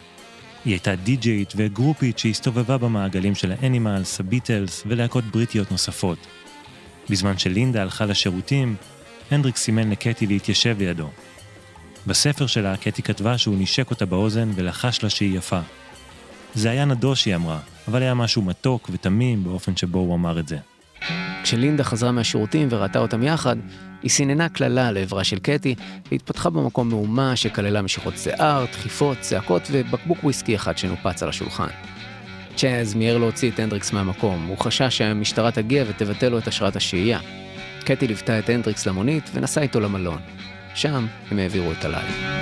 היא 0.66 0.74
הייתה 0.74 0.96
די-ג'יית 0.96 1.54
וגרופית 1.56 2.20
שהסתובבה 2.20 2.78
במעגלים 2.78 3.36
של 3.36 3.52
האנימלס, 3.52 4.20
הביטלס 4.20 4.84
ולהקות 4.88 5.24
בריטיות 5.24 5.72
נוספות. 5.72 6.18
בזמן 7.10 7.38
שלינדה 7.38 7.82
הלכה 7.82 8.06
לשירותים, 8.06 8.76
הנדריקס 9.32 9.62
סימן 9.62 9.90
לקטי 9.90 10.28
להתיישב 10.28 10.76
לידו. 10.80 11.10
בספר 12.08 12.48
שלה 12.48 12.78
קטי 12.78 13.02
כתבה 13.02 13.38
שהוא 13.38 13.56
נשק 13.60 13.92
אותה 13.92 14.06
באוזן 14.06 14.52
ולחש 14.56 15.04
לה 15.04 15.10
שהיא 15.10 15.38
יפה. 15.38 15.60
זה 16.56 16.70
היה 16.70 16.86
נדוש, 16.86 17.26
היא 17.26 17.36
אמרה, 17.36 17.60
אבל 17.88 18.02
היה 18.02 18.14
משהו 18.14 18.42
מתוק 18.42 18.90
ותמים 18.94 19.44
באופן 19.44 19.78
שבו 19.78 20.00
הוא 20.00 20.16
אמר 20.16 20.40
את 20.40 20.48
זה. 20.48 20.58
כשלינדה 21.44 21.84
חזרה 21.84 22.12
מהשירותים 22.12 22.68
וראתה 22.72 23.00
אותם 23.00 23.24
יחד, 23.24 23.56
היא 24.04 24.12
סיננה 24.12 24.50
קללה 24.50 24.92
לעברה 24.92 25.24
של 25.24 25.40
קטי, 25.40 25.76
והתפתחה 26.12 26.50
במקום 26.50 26.90
מהומה 26.90 27.36
שכללה 27.36 27.82
משיכות 27.82 28.18
שיער, 28.18 28.66
דחיפות, 28.72 29.20
צעקות 29.20 29.68
ובקבוק 29.72 30.24
וויסקי 30.24 30.56
אחד 30.56 30.78
שנופץ 30.78 31.24
על 31.24 31.30
השולחן. 31.30 31.68
צ'אז 32.56 32.96
מיהר 32.96 33.18
להוציא 33.18 33.52
את 33.52 33.60
הנדריקס 33.60 33.94
מהמקום, 33.94 34.46
הוא 34.46 34.58
חשש 34.58 34.98
שהמשטרה 34.98 35.52
תגיע 35.52 35.84
ותבטל 35.88 36.30
לו 36.30 36.38
את 36.38 36.48
אשרת 36.48 36.76
השהייה. 36.76 37.20
קטי 37.84 38.08
ליוותה 38.08 38.40
את 38.40 38.50
הנדריקס 38.50 38.88
למונית 38.88 39.30
ונסעה 39.34 39.64
איתו 39.64 39.80
למלון. 39.80 40.20
שם 40.76 41.08
הם 41.32 41.40
העבירו 41.40 41.72
את 41.72 41.86
הלילה. 41.86 42.40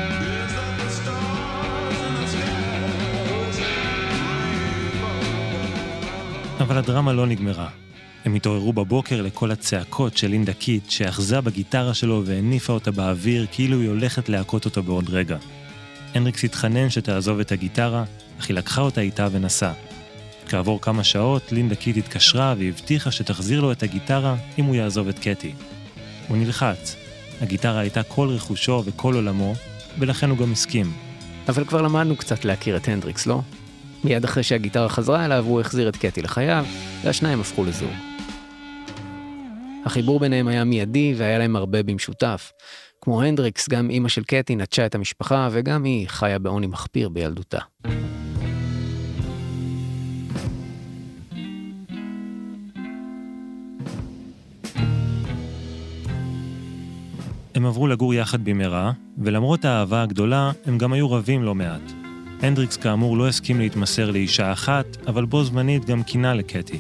אבל 6.60 6.78
הדרמה 6.78 7.14
לא 7.14 7.28
נגמרה. 7.28 7.87
הם 8.28 8.36
התעוררו 8.36 8.74
בבוקר 8.74 9.22
לקול 9.22 9.52
הצעקות 9.52 10.18
של 10.18 10.28
לינדה 10.28 10.54
קיט, 10.54 10.90
שאחזה 10.90 11.42
בגיטרה 11.42 11.94
שלו 11.94 12.24
והניפה 12.26 12.74
אותה 12.74 12.92
באוויר 12.92 13.46
כאילו 13.52 13.80
היא 13.80 13.90
הולכת 13.90 14.30
להכות 14.30 14.66
אותו 14.66 14.84
בעוד 14.84 15.10
רגע. 15.10 15.38
הנדריקס 16.16 16.44
התחנן 16.44 16.90
שתעזוב 16.90 17.40
את 17.40 17.52
הגיטרה, 17.52 18.04
אך 18.40 18.50
היא 18.50 18.58
לקחה 18.58 18.82
אותה 18.82 19.02
איתה 19.02 19.28
ונסעה. 19.32 19.74
כעבור 20.48 20.82
כמה 20.82 21.04
שעות, 21.04 21.52
לינדה 21.52 21.76
קיט 21.76 21.98
התקשרה 21.98 22.56
והבטיחה 22.58 23.12
שתחזיר 23.12 23.62
לו 23.62 23.72
את 23.72 23.84
הגיטרה 23.84 24.36
אם 24.60 24.66
הוא 24.66 24.76
יעזוב 24.76 25.08
את 25.08 25.20
קתי. 25.20 25.54
הוא 26.28 26.38
נלחץ. 26.38 26.96
הגיטרה 27.42 27.80
הייתה 27.80 28.04
כל 28.04 28.30
רכושו 28.30 28.84
וכל 28.86 29.16
עולמו, 29.16 29.54
ולכן 30.00 30.30
הוא 30.30 30.38
גם 30.38 30.52
הסכים. 30.52 30.92
אבל 31.50 31.66
כבר 31.66 31.82
למדנו 31.82 32.16
קצת 32.16 32.46
להכיר 32.46 32.78
את 32.78 32.88
הנדריקס, 32.88 33.26
לא? 33.26 33.42
מיד 34.04 34.24
אחרי 34.24 34.44
שהגיטרה 34.44 34.90
חזרה 34.90 35.26
אליו, 35.26 35.46
הוא 35.46 35.62
החזיר 35.62 35.90
את 35.90 35.98
קטי 35.98 36.22
לחייו, 36.22 36.66
והשניים 37.04 37.40
הפכו 37.40 37.66
לזוג. 37.66 38.07
החיבור 39.88 40.20
ביניהם 40.20 40.48
היה 40.48 40.64
מיידי 40.64 41.14
והיה 41.18 41.38
להם 41.38 41.56
הרבה 41.56 41.84
במשותף. 41.84 42.52
כמו 43.02 43.22
הנדריקס, 43.22 43.70
גם 43.70 43.90
אימא 43.90 44.10
של 44.10 44.24
קטי 44.24 44.56
נטשה 44.56 44.86
את 44.86 44.96
המשפחה, 44.96 45.50
וגם 45.52 45.84
היא 45.84 46.08
חיה 46.08 46.40
בעוני 46.40 46.68
מחפיר 46.68 47.10
בילדותה. 47.10 47.60
הם 57.56 57.66
עברו 57.66 57.88
לגור 57.88 58.14
יחד 58.14 58.44
במהרה, 58.44 58.92
ולמרות 59.18 59.66
האהבה 59.66 60.02
הגדולה, 60.02 60.52
הם 60.66 60.78
גם 60.78 60.94
היו 60.94 61.12
רבים 61.12 61.44
לא 61.44 61.56
מעט. 61.56 61.92
הנדריקס 62.42 62.78
כאמור 62.78 63.18
לא 63.18 63.28
הסכים 63.28 63.60
להתמסר 63.60 64.12
לאישה 64.12 64.52
אחת, 64.52 64.86
אבל 65.08 65.26
בו 65.26 65.44
זמנית 65.44 65.86
גם 65.86 66.04
קינה 66.04 66.34
לקטי. 66.34 66.80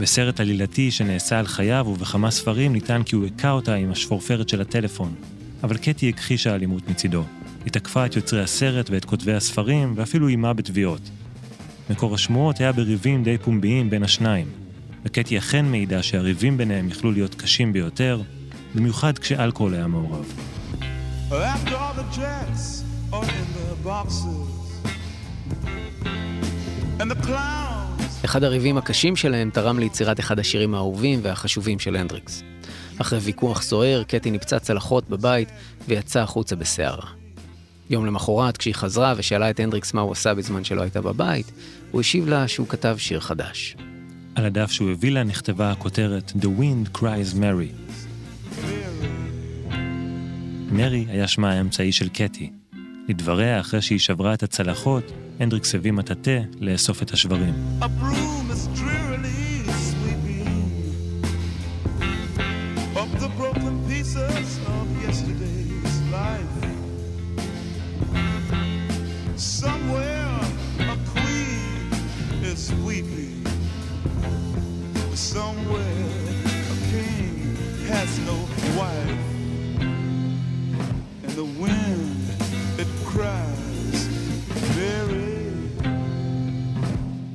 בסרט 0.00 0.40
עלילתי 0.40 0.90
שנעשה 0.90 1.38
על 1.38 1.46
חייו 1.46 1.86
ובכמה 1.88 2.30
ספרים 2.30 2.72
ניתן 2.72 3.02
כי 3.02 3.16
הוא 3.16 3.26
הכה 3.26 3.50
אותה 3.50 3.74
עם 3.74 3.90
השפורפרת 3.90 4.48
של 4.48 4.60
הטלפון. 4.60 5.14
אבל 5.62 5.76
קטי 5.76 6.08
הכחישה 6.08 6.54
אלימות 6.54 6.88
מצידו. 6.88 7.24
היא 7.64 7.72
תקפה 7.72 8.06
את 8.06 8.16
יוצרי 8.16 8.42
הסרט 8.42 8.90
ואת 8.90 9.04
כותבי 9.04 9.32
הספרים, 9.32 9.92
ואפילו 9.96 10.28
איימה 10.28 10.52
בתביעות. 10.52 11.00
מקור 11.90 12.14
השמועות 12.14 12.60
היה 12.60 12.72
בריבים 12.72 13.24
די 13.24 13.38
פומביים 13.38 13.90
בין 13.90 14.02
השניים, 14.02 14.46
וקטי 15.04 15.38
אכן 15.38 15.64
מעידה 15.64 16.02
שהריבים 16.02 16.56
ביניהם 16.56 16.88
יכלו 16.88 17.12
להיות 17.12 17.34
קשים 17.34 17.72
ביותר, 17.72 18.22
במיוחד 18.74 19.18
כשאלכוהול 19.18 19.74
היה 19.74 19.86
מעורב. 19.86 20.32
And 26.98 27.10
the 27.10 27.20
clowns 27.26 27.75
אחד 28.26 28.44
הריבים 28.44 28.78
הקשים 28.78 29.16
שלהם 29.16 29.50
תרם 29.50 29.78
ליצירת 29.78 30.20
אחד 30.20 30.38
השירים 30.38 30.74
האהובים 30.74 31.20
והחשובים 31.22 31.78
של 31.78 31.96
הנדריקס. 31.96 32.42
אחרי 32.98 33.18
ויכוח 33.18 33.62
סוער, 33.62 34.02
קטי 34.02 34.30
נפצע 34.30 34.58
צלחות 34.58 35.08
בבית 35.08 35.48
ויצאה 35.88 36.22
החוצה 36.22 36.56
בסערה. 36.56 37.06
יום 37.90 38.06
למחרת, 38.06 38.56
כשהיא 38.56 38.74
חזרה 38.74 39.14
ושאלה 39.16 39.50
את 39.50 39.60
הנדריקס 39.60 39.94
מה 39.94 40.00
הוא 40.00 40.12
עשה 40.12 40.34
בזמן 40.34 40.64
שלא 40.64 40.82
הייתה 40.82 41.00
בבית, 41.00 41.52
הוא 41.90 42.00
השיב 42.00 42.28
לה 42.28 42.48
שהוא 42.48 42.68
כתב 42.68 42.96
שיר 42.98 43.20
חדש. 43.20 43.76
על 44.34 44.44
הדף 44.44 44.70
שהוא 44.70 44.90
הביא 44.90 45.12
לה 45.12 45.24
נכתבה 45.24 45.70
הכותרת 45.70 46.32
The 46.40 46.46
Wind 46.60 46.98
Cries 46.98 47.34
Mary. 47.34 47.96
מרי 50.70 51.06
היה 51.08 51.28
שמה 51.28 51.52
האמצעי 51.52 51.92
של 51.92 52.08
קטי. 52.08 52.55
לדבריה, 53.08 53.60
אחרי 53.60 53.82
שהיא 53.82 53.98
שברה 53.98 54.34
את 54.34 54.42
הצלחות, 54.42 55.12
הנדריקס 55.40 55.74
הביא 55.74 55.92
מטאטא 55.92 56.40
לאסוף 56.60 57.02
את 57.02 57.10
השברים. 57.10 57.54
Somewhere 75.36 76.06
a 76.72 76.76
king 76.90 77.34
has 77.90 78.12
no 78.28 78.36
wife. 78.78 79.25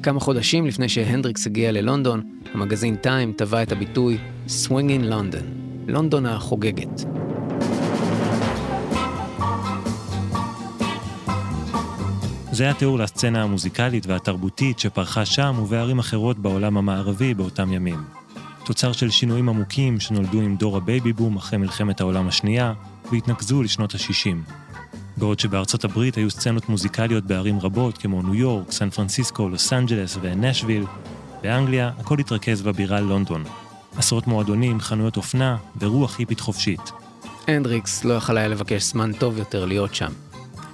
כמה 0.04 0.20
חודשים 0.20 0.66
לפני 0.66 0.90
שהנדריקס 0.90 1.48
הגיע 1.48 1.72
ללונדון, 1.72 2.22
המגזין 2.54 2.96
טיים 2.96 3.34
טבע 3.34 3.64
את 3.64 3.72
הביטוי 3.72 4.18
Swinging 4.48 5.12
London, 5.12 5.44
לונדון 5.88 6.26
החוגגת. 6.26 7.06
זה 12.52 12.64
היה 12.64 12.74
תיאור 12.74 13.00
לסצנה 13.00 13.44
המוזיקלית 13.44 14.08
והתרבותית 14.08 14.80
שפרחה 14.80 15.26
שם 15.26 15.56
ובערים 15.62 16.00
אחרות 16.00 16.40
בעולם 16.40 16.78
המערבי 16.78 17.34
באותם 17.34 17.74
ימים. 17.74 18.00
תוצר 18.66 18.92
של 18.92 19.10
שינויים 19.10 19.50
עמוקים 19.50 20.00
שנולדו 20.00 20.42
עם 20.42 20.56
דור 20.56 20.78
הבייבי 20.78 21.14
בום 21.14 21.38
אחרי 21.38 21.60
מלחמת 21.60 22.02
העולם 22.02 22.28
השנייה, 22.28 22.74
והתנקזו 23.12 23.64
לשנות 23.64 23.96
ה-60. 23.96 24.71
בעוד 25.18 25.40
שבארצות 25.40 25.84
הברית 25.84 26.16
היו 26.16 26.30
סצנות 26.30 26.70
מוזיקליות 26.70 27.24
בערים 27.24 27.60
רבות 27.60 27.98
כמו 27.98 28.22
ניו 28.22 28.36
יורק, 28.36 28.72
סן 28.72 28.90
פרנסיסקו, 28.90 29.50
לוס 29.50 29.74
אנג'לס 29.74 30.18
ונשוויל, 30.22 30.86
באנגליה 31.42 31.92
הכל 32.00 32.20
התרכז 32.20 32.62
בבירה 32.62 33.02
לונדון. 33.02 33.44
עשרות 33.98 34.28
מועדונים, 34.28 34.80
חנויות 34.80 35.18
אופנה 35.18 35.58
ורוח 35.80 36.20
היפית 36.20 36.40
חופשית. 36.40 36.92
הנדריקס 37.48 38.04
לא 38.04 38.14
יכל 38.14 38.38
היה 38.38 38.48
לבקש 38.48 38.84
זמן 38.84 39.14
טוב 39.14 39.38
יותר 39.38 39.66
להיות 39.66 39.96
שם. 39.96 40.12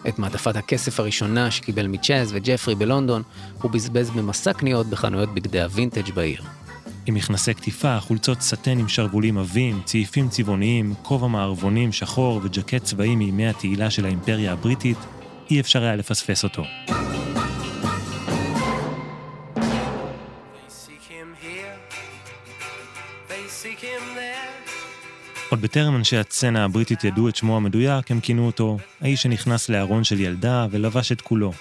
את 0.07 0.19
מעטפת 0.19 0.55
הכסף 0.55 0.99
הראשונה 0.99 1.51
שקיבל 1.51 1.87
מצ'אז 1.87 2.31
וג'פרי 2.33 2.75
בלונדון, 2.75 3.23
הוא 3.61 3.71
בזבז 3.71 4.09
במסע 4.09 4.53
קניות 4.53 4.87
בחנויות 4.87 5.33
בגדי 5.33 5.61
הווינטג' 5.61 6.13
בעיר. 6.13 6.56
עם 7.07 7.13
מכנסי 7.13 7.53
קטיפה, 7.53 7.99
חולצות 7.99 8.41
סטן 8.41 8.79
עם 8.79 8.87
שרוולים 8.87 9.37
עבים, 9.37 9.81
צעיפים 9.85 10.29
צבעוניים, 10.29 10.93
כובע 11.03 11.27
מערבונים 11.27 11.91
שחור 11.91 12.41
וג'קט 12.43 12.83
צבאי 12.83 13.15
מימי 13.15 13.47
התהילה 13.47 13.89
של 13.89 14.05
האימפריה 14.05 14.53
הבריטית, 14.53 14.97
אי 15.51 15.59
אפשר 15.59 15.83
היה 15.83 15.95
לפספס 15.95 16.43
אותו. 16.43 16.63
עוד 25.49 25.61
בטרם 25.61 25.95
אנשי 25.95 26.17
הצצנה 26.17 26.65
הבריטית 26.65 27.03
ידעו 27.03 27.29
את 27.29 27.35
שמו 27.35 27.57
המדויק, 27.57 28.11
הם 28.11 28.19
כינו 28.19 28.45
אותו 28.45 28.77
האיש 29.01 29.21
שנכנס 29.21 29.69
לארון 29.69 30.03
של 30.03 30.19
ילדה 30.19 30.67
ולבש 30.71 31.11
את 31.11 31.21
כולו. 31.21 31.51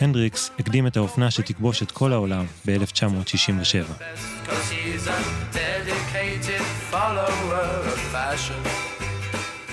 הנדריקס 0.00 0.50
הקדים 0.58 0.86
את 0.86 0.96
האופנה 0.96 1.30
שתכבוש 1.30 1.82
את 1.82 1.90
כל 1.90 2.12
העולם 2.12 2.46
ב-1967. 2.66 4.02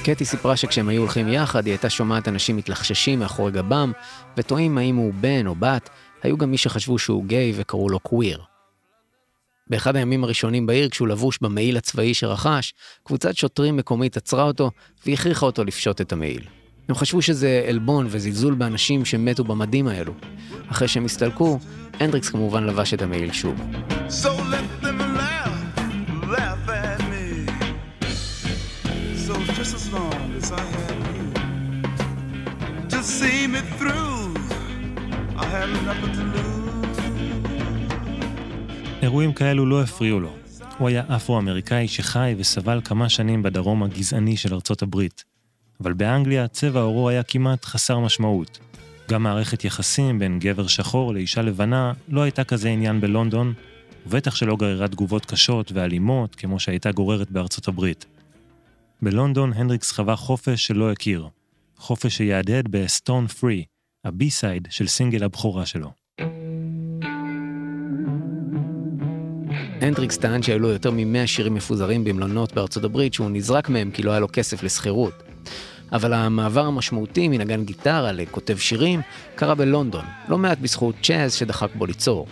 קטי 0.03 0.25
סיפרה 0.25 0.57
שכשהם 0.57 0.89
היו 0.89 1.01
הולכים 1.01 1.27
יחד, 1.27 1.65
היא 1.65 1.71
הייתה 1.71 1.89
שומעת 1.89 2.27
אנשים 2.27 2.57
מתלחששים 2.57 3.19
מאחורי 3.19 3.51
גבם, 3.51 3.91
ותוהים 4.37 4.77
האם 4.77 4.95
הוא 4.95 5.13
בן 5.13 5.47
או 5.47 5.55
בת, 5.55 5.89
היו 6.23 6.37
גם 6.37 6.51
מי 6.51 6.57
שחשבו 6.57 6.99
שהוא 6.99 7.25
גיי 7.25 7.53
וקראו 7.55 7.89
לו 7.89 7.99
קוויר. 7.99 8.41
באחד 9.67 9.95
הימים 9.95 10.23
הראשונים 10.23 10.65
בעיר, 10.65 10.89
כשהוא 10.89 11.07
לבוש 11.07 11.39
במעיל 11.41 11.77
הצבאי 11.77 12.13
שרכש, 12.13 12.73
קבוצת 13.03 13.35
שוטרים 13.35 13.77
מקומית 13.77 14.17
עצרה 14.17 14.43
אותו 14.43 14.71
והכריחה 15.05 15.45
אותו 15.45 15.63
לפשוט 15.63 16.01
את 16.01 16.13
המעיל. 16.13 16.47
הם 16.89 16.95
חשבו 16.95 17.21
שזה 17.21 17.65
עלבון 17.67 18.07
וזלזול 18.09 18.53
באנשים 18.53 19.05
שמתו 19.05 19.43
במדים 19.43 19.87
האלו. 19.87 20.13
אחרי 20.67 20.87
שהם 20.87 21.05
הסתלקו, 21.05 21.59
הנדריקס 21.99 22.29
כמובן 22.29 22.63
לבש 22.63 22.93
את 22.93 23.01
המעיל 23.01 23.31
שוב. 23.31 23.55
So 24.09 24.27
let 24.53 24.85
them 24.85 24.99
laugh, 24.99 25.59
laugh 26.35 26.69
at 26.69 27.01
me. 27.11 27.27
So 29.25 29.33
just 29.57 29.73
as 29.79 29.85
long 29.95 30.21
as 30.39 30.47
I 30.51 30.63
have 30.77 31.01
you 31.15 31.27
to 32.93 32.99
see 33.17 33.39
me 33.53 33.61
through, 33.79 34.19
I 35.43 35.45
have 35.55 35.71
nothing 35.89 36.13
to 36.17 36.23
lose. 36.35 37.01
אירועים 39.01 39.33
כאלו 39.33 39.65
לא 39.65 39.81
הפריעו 39.81 40.19
לו. 40.19 40.33
הוא 40.77 40.87
היה 40.87 41.03
אפרו-אמריקאי 41.07 41.87
שחי 41.87 42.35
וסבל 42.37 42.81
כמה 42.83 43.09
שנים 43.09 43.43
בדרום 43.43 43.83
הגזעני 43.83 44.37
של 44.37 44.53
ארצות 44.53 44.81
הברית. 44.81 45.34
אבל 45.81 45.93
באנגליה 45.93 46.47
צבע 46.47 46.79
עורו 46.79 47.09
היה 47.09 47.23
כמעט 47.23 47.65
חסר 47.65 47.99
משמעות. 47.99 48.59
גם 49.09 49.23
מערכת 49.23 49.65
יחסים 49.65 50.19
בין 50.19 50.39
גבר 50.39 50.67
שחור 50.67 51.13
לאישה 51.13 51.41
לבנה 51.41 51.93
לא 52.09 52.21
הייתה 52.21 52.43
כזה 52.43 52.69
עניין 52.69 53.01
בלונדון, 53.01 53.53
ובטח 54.07 54.35
שלא 54.35 54.55
גררה 54.55 54.87
תגובות 54.87 55.25
קשות 55.25 55.71
ואלימות 55.71 56.35
כמו 56.35 56.59
שהייתה 56.59 56.91
גוררת 56.91 57.31
בארצות 57.31 57.67
הברית. 57.67 58.05
בלונדון 59.01 59.53
הנדריקס 59.53 59.91
חווה 59.91 60.15
חופש 60.15 60.67
שלא 60.67 60.91
הכיר. 60.91 61.27
חופש 61.77 62.17
שיהדהד 62.17 62.67
ב-Stone 62.71 63.41
Free, 63.41 63.63
ה 64.05 64.14
B-side 64.14 64.67
של 64.69 64.87
סינגל 64.87 65.23
הבכורה 65.23 65.65
שלו. 65.65 65.91
הנדריקס 69.81 70.17
טען 70.17 70.43
שהיו 70.43 70.59
לו 70.59 70.67
יותר 70.67 70.91
מ-100 70.91 71.27
שירים 71.27 71.53
מפוזרים 71.53 72.03
במלונות 72.03 72.53
בארצות 72.53 72.83
הברית 72.83 73.13
שהוא 73.13 73.29
נזרק 73.29 73.69
מהם 73.69 73.91
כי 73.91 74.03
לא 74.03 74.11
היה 74.11 74.19
לו 74.19 74.27
כסף 74.33 74.63
לשכירות. 74.63 75.23
אבל 75.91 76.13
המעבר 76.13 76.65
המשמעותי 76.65 77.27
מנגן 77.27 77.63
גיטרה 77.63 78.11
לכותב 78.11 78.57
שירים 78.57 79.01
קרה 79.35 79.55
בלונדון, 79.55 80.05
לא 80.29 80.37
מעט 80.37 80.57
בזכות 80.57 80.95
צ'אז 81.03 81.33
שדחק 81.33 81.69
בו 81.75 81.85
ליצור. 81.85 82.27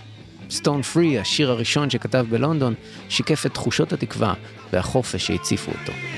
סטון 0.50 0.82
פרי, 0.82 1.20
השיר 1.20 1.52
הראשון 1.52 1.90
שכתב 1.90 2.26
בלונדון, 2.30 2.74
שיקף 3.10 3.46
את 3.46 3.54
תחושות 3.54 3.94
התקווה 3.94 4.34
והחופש 4.74 5.28
שהציפו 5.28 5.72
אותו. 5.72 6.13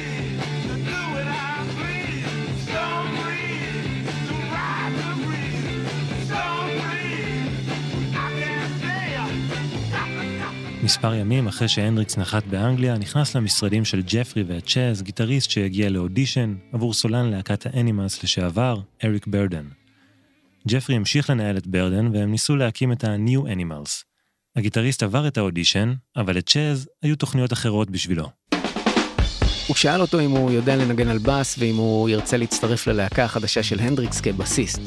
מספר 10.86 11.14
ימים 11.14 11.48
אחרי 11.48 11.68
שהנדריקס 11.68 12.18
נחת 12.18 12.44
באנגליה, 12.48 12.98
נכנס 12.98 13.36
למשרדים 13.36 13.86
של 13.86 14.02
ג'פרי 14.08 14.44
וצ'אז, 14.44 15.02
גיטריסט 15.02 15.50
שהגיע 15.50 15.90
לאודישן 15.90 16.56
עבור 16.74 16.94
סולן 16.94 17.30
להקת 17.30 17.66
האנימלס 17.66 18.24
לשעבר, 18.24 18.80
אריק 19.04 19.28
ברדון. 19.28 19.66
ג'פרי 20.68 20.96
המשיך 20.96 21.30
לנהל 21.30 21.58
את 21.58 21.68
ברדון 21.68 22.08
והם 22.14 22.32
ניסו 22.32 22.56
להקים 22.56 22.92
את 22.92 23.04
ה-New 23.04 23.48
Animals. 23.48 24.04
הגיטריסט 24.56 25.04
עבר 25.04 25.28
את 25.28 25.38
האודישן, 25.38 25.94
אבל 26.18 26.38
לצ'אז 26.38 26.90
היו 27.04 27.16
תוכניות 27.16 27.54
אחרות 27.54 27.90
בשבילו. 27.90 28.30
הוא 29.68 29.76
שאל 29.76 30.02
אותו 30.02 30.20
אם 30.20 30.32
הוא 30.32 30.52
יודע 30.52 30.76
לנגן 30.76 31.08
על 31.08 31.18
בס 31.18 31.56
ואם 31.60 31.76
הוא 31.76 32.10
ירצה 32.10 32.38
להצטרף 32.38 32.88
ללהקה 32.88 33.24
החדשה 33.24 33.64
של 33.64 33.80
הנדריקס 33.80 34.22
כבסיסט. 34.22 34.82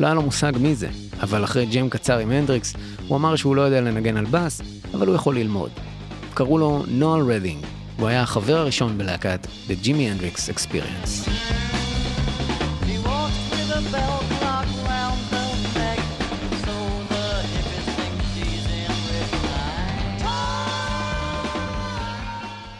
לא 0.00 0.06
היה 0.06 0.14
לו 0.14 0.22
מושג 0.22 0.52
מי 0.60 0.74
זה, 0.74 0.88
אבל 1.20 1.44
אחרי 1.44 1.66
ג'ם 1.66 1.88
קצר 1.88 2.18
עם 2.18 2.30
הנדריקס, 2.30 2.74
הוא 3.08 3.16
אמר 3.16 3.36
שהוא 3.36 3.56
לא 3.56 3.62
יודע 3.62 3.80
לנגן 3.80 4.16
על 4.16 4.26
בס, 4.26 4.60
אבל 4.94 5.06
הוא 5.06 5.14
יכול 5.16 5.38
ללמוד. 5.38 5.70
קראו 6.34 6.58
לו 6.58 6.84
נואל 6.88 7.32
רדינג, 7.32 7.64
הוא 7.98 8.08
היה 8.08 8.22
החבר 8.22 8.56
הראשון 8.56 8.98
בלהקת 8.98 9.46
The 9.68 9.86
Jimi 9.86 10.22
Hendrix 10.22 10.54
Experience. 10.54 11.30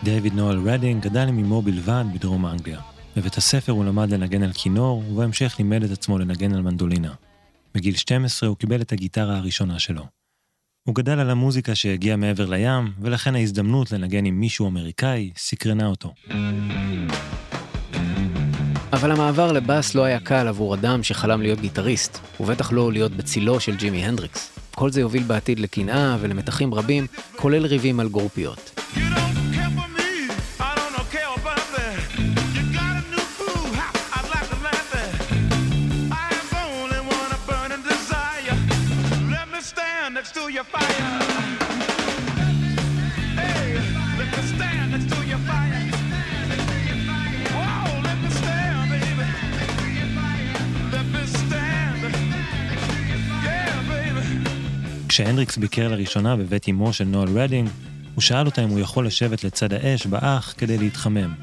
דיוויד 0.03 0.35
נואל 0.35 0.59
רדינג 0.69 1.03
גדל 1.03 1.29
עם 1.29 1.39
אמו 1.39 1.63
בלבד 1.63 2.05
בדרום 2.15 2.47
אנגליה. 2.47 2.81
בבית 3.17 3.37
הספר 3.37 3.73
הוא 3.73 3.85
למד 3.85 4.11
לנגן 4.11 4.43
על 4.43 4.53
כינור, 4.53 5.03
ובהמשך 5.09 5.55
לימד 5.59 5.85
את 5.85 5.91
עצמו 5.91 6.19
לנגן 6.19 6.55
על 6.55 6.63
מנדולינה. 6.63 7.15
בגיל 7.75 7.95
12 7.95 8.49
הוא 8.49 8.57
קיבל 8.57 8.81
את 8.81 8.93
הגיטרה 8.93 9.37
הראשונה 9.37 9.79
שלו. 9.79 10.24
הוא 10.85 10.95
גדל 10.95 11.19
על 11.19 11.31
המוזיקה 11.31 11.75
שהגיעה 11.75 12.17
מעבר 12.17 12.47
לים, 12.47 12.93
ולכן 13.01 13.35
ההזדמנות 13.35 13.93
לנגן 13.93 14.25
עם 14.25 14.41
מישהו 14.41 14.69
אמריקאי 14.69 15.31
סקרנה 15.37 15.87
אותו. 15.87 16.15
אבל 18.93 19.13
המעבר 19.13 19.53
לבאס 19.53 19.95
לא 19.95 20.05
היה 20.05 20.21
קל 20.21 20.49
עבור 20.49 20.75
אדם 20.75 21.03
שחלם 21.03 21.43
להיות 21.43 21.61
גיטריסט, 21.61 22.19
ובטח 22.41 22.73
לא 22.73 22.93
להיות 22.93 23.13
בצילו 23.13 23.61
של 23.61 23.77
ג'ימי 23.77 24.05
הנדריקס. 24.05 24.59
כל 24.75 24.91
זה 24.91 25.01
יוביל 25.01 25.23
בעתיד 25.23 25.59
לקנאה 25.59 26.17
ולמתחים 26.21 26.75
רבים, 26.75 27.07
כולל 27.37 27.67
ריבים 27.67 28.01
על 28.01 28.09
גרופיות. 28.09 28.81
You 28.95 28.99
don't 28.99 29.24
כשהנדריקס 55.15 55.57
ביקר 55.57 55.89
לראשונה 55.89 56.37
בבית 56.37 56.69
אמו 56.69 56.93
של 56.93 57.05
נואל 57.05 57.29
רדינג, 57.39 57.69
הוא 58.15 58.23
שאל 58.23 58.47
אותה 58.47 58.65
אם 58.65 58.69
הוא 58.69 58.81
יכול 58.81 59.07
לשבת 59.07 59.45
לצד 59.45 59.73
האש 59.73 60.07
באח 60.07 60.55
כדי 60.59 60.79
להתחמם. 60.79 61.35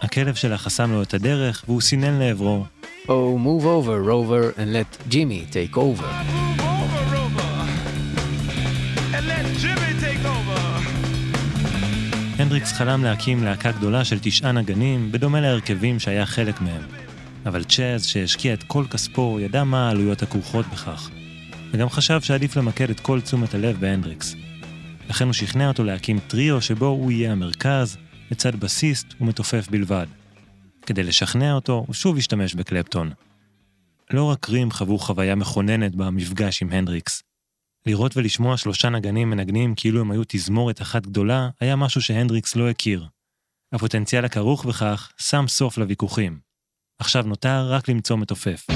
הכלב 0.00 0.34
שלה 0.34 0.58
חסם 0.58 0.92
לו 0.92 1.02
את 1.02 1.14
הדרך 1.14 1.64
והוא 1.68 1.80
סינן 1.80 2.18
לעברו. 2.18 2.64
Oh, 3.06 3.08
move 3.08 3.64
over, 3.64 4.08
Rover, 4.10 4.58
and 4.58 4.72
let 4.74 5.12
Jimi 5.12 5.54
take 5.54 5.76
over. 5.76 6.06
הנדריקס 12.38 12.72
חלם 12.72 13.04
להקים 13.04 13.44
להקה 13.44 13.72
גדולה 13.72 14.04
של 14.04 14.18
תשעה 14.22 14.52
נגנים, 14.52 15.12
בדומה 15.12 15.40
להרכבים 15.40 16.00
שהיה 16.00 16.26
חלק 16.26 16.60
מהם. 16.60 16.82
אבל 17.46 17.64
צ'אז, 17.64 18.06
שהשקיע 18.06 18.54
את 18.54 18.62
כל 18.62 18.84
כספו, 18.90 19.38
ידע 19.40 19.64
מה 19.64 19.88
העלויות 19.88 20.22
הכרוכות 20.22 20.66
בכך. 20.72 21.10
וגם 21.72 21.88
חשב 21.88 22.20
שעדיף 22.20 22.56
למקד 22.56 22.90
את 22.90 23.00
כל 23.00 23.20
תשומת 23.20 23.54
הלב 23.54 23.80
בהנדריקס. 23.80 24.34
לכן 25.08 25.24
הוא 25.24 25.32
שכנע 25.32 25.68
אותו 25.68 25.84
להקים 25.84 26.18
טריו 26.18 26.60
שבו 26.60 26.86
הוא 26.86 27.12
יהיה 27.12 27.32
המרכז, 27.32 27.96
לצד 28.30 28.56
בסיסט 28.56 29.06
ומתופף 29.20 29.68
בלבד. 29.70 30.06
כדי 30.86 31.02
לשכנע 31.02 31.52
אותו, 31.52 31.84
הוא 31.86 31.94
שוב 31.94 32.16
השתמש 32.16 32.54
בקלפטון. 32.54 33.12
לא 34.10 34.24
רק 34.24 34.50
רים 34.50 34.70
חוו 34.70 34.98
חוויה 34.98 35.34
מכוננת 35.34 35.94
במפגש 35.94 36.62
עם 36.62 36.72
הנדריקס. 36.72 37.22
לראות 37.86 38.16
ולשמוע 38.16 38.56
שלושה 38.56 38.88
נגנים 38.88 39.30
מנגנים 39.30 39.74
כאילו 39.74 40.00
הם 40.00 40.10
היו 40.10 40.22
תזמורת 40.28 40.82
אחת 40.82 41.06
גדולה, 41.06 41.48
היה 41.60 41.76
משהו 41.76 42.02
שהנדריקס 42.02 42.56
לא 42.56 42.70
הכיר. 42.70 43.06
הפוטנציאל 43.72 44.24
הכרוך 44.24 44.64
בכך 44.64 45.12
שם 45.18 45.44
סוף 45.48 45.78
לוויכוחים. 45.78 46.38
עכשיו 46.98 47.22
נותר 47.22 47.72
רק 47.72 47.88
למצוא 47.88 48.16
מתופף. 48.16 48.66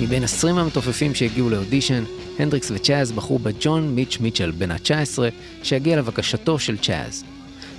מבין 0.00 0.24
20 0.24 0.58
המתופפים 0.58 1.14
שהגיעו 1.14 1.50
לאודישן, 1.50 2.04
הנדריקס 2.38 2.70
וצ'אז 2.70 3.12
בחרו 3.12 3.38
בג'ון 3.38 3.94
מיץ' 3.94 4.18
מיטשל 4.20 4.50
בן 4.50 4.70
ה-19, 4.70 5.18
שהגיע 5.62 5.96
לבקשתו 5.96 6.58
של 6.58 6.78
צ'אז. 6.78 7.24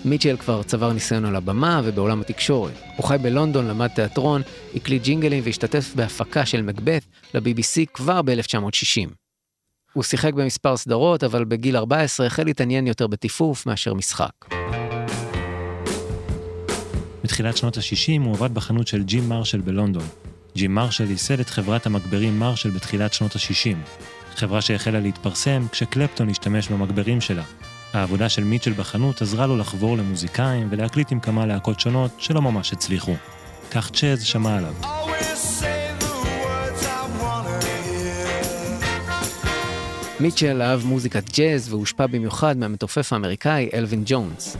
מיטשל 0.05 0.37
כבר 0.37 0.63
צבר 0.63 0.93
ניסיון 0.93 1.25
על 1.25 1.35
הבמה 1.35 1.81
ובעולם 1.83 2.21
התקשורת. 2.21 2.73
הוא 2.97 3.05
חי 3.05 3.17
בלונדון, 3.21 3.67
למד 3.67 3.87
תיאטרון, 3.87 4.41
הקליט 4.75 5.03
ג'ינגלים 5.03 5.43
והשתתף 5.45 5.93
בהפקה 5.95 6.45
של 6.45 6.61
מקבת 6.61 7.05
ל-BBC 7.33 7.85
כבר 7.93 8.21
ב-1960. 8.21 9.09
הוא 9.93 10.03
שיחק 10.03 10.33
במספר 10.33 10.77
סדרות, 10.77 11.23
אבל 11.23 11.45
בגיל 11.45 11.77
14 11.77 12.27
החל 12.27 12.43
להתעניין 12.43 12.87
יותר 12.87 13.07
בטיפוף 13.07 13.65
מאשר 13.65 13.93
משחק. 13.93 14.45
בתחילת 17.23 17.57
שנות 17.57 17.77
ה-60 17.77 18.21
הוא 18.25 18.33
עבד 18.33 18.53
בחנות 18.53 18.87
של 18.87 19.03
ג'ים 19.03 19.29
מרשל 19.29 19.61
בלונדון. 19.61 20.24
ג'ים 20.57 20.75
מרשל 20.75 21.11
ייסד 21.11 21.39
את 21.39 21.49
חברת 21.49 21.85
המגברים 21.85 22.39
מרשל 22.39 22.69
בתחילת 22.69 23.13
שנות 23.13 23.35
ה-60. 23.35 23.77
חברה 24.35 24.61
שהחלה 24.61 24.99
להתפרסם 24.99 25.65
כשקלפטון 25.71 26.29
השתמש 26.29 26.67
במגברים 26.67 27.21
שלה. 27.21 27.43
העבודה 27.93 28.29
של 28.29 28.43
מיטשל 28.43 28.73
בחנות 28.73 29.21
עזרה 29.21 29.47
לו 29.47 29.57
לחבור 29.57 29.97
למוזיקאים 29.97 30.67
ולהקליט 30.71 31.11
עם 31.11 31.19
כמה 31.19 31.45
להקות 31.45 31.79
שונות 31.79 32.11
שלא 32.17 32.41
ממש 32.41 32.73
הצליחו. 32.73 33.15
כך 33.71 33.91
צ'אז 33.91 34.23
שמע 34.23 34.57
עליו. 34.57 34.73
מיטשל 40.19 40.61
אהב 40.61 40.85
מוזיקת 40.85 41.37
ג'אז 41.37 41.73
והושפע 41.73 42.07
במיוחד 42.07 42.57
מהמתופף 42.57 43.13
האמריקאי 43.13 43.69
אלווין 43.73 44.03
ג'ונס. 44.05 44.57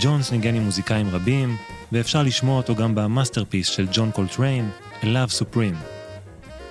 ג'ונס 0.00 0.32
ניגן 0.32 0.54
עם 0.54 0.62
מוזיקאים 0.62 1.08
רבים, 1.08 1.56
ואפשר 1.92 2.22
לשמוע 2.22 2.56
אותו 2.56 2.74
גם 2.74 2.94
ב 2.94 3.00
masterpiece 3.00 3.68
של 3.68 3.86
ג'ון 3.92 4.10
קולטריין, 4.10 4.70
Love 5.02 5.42
Supreme. 5.42 5.76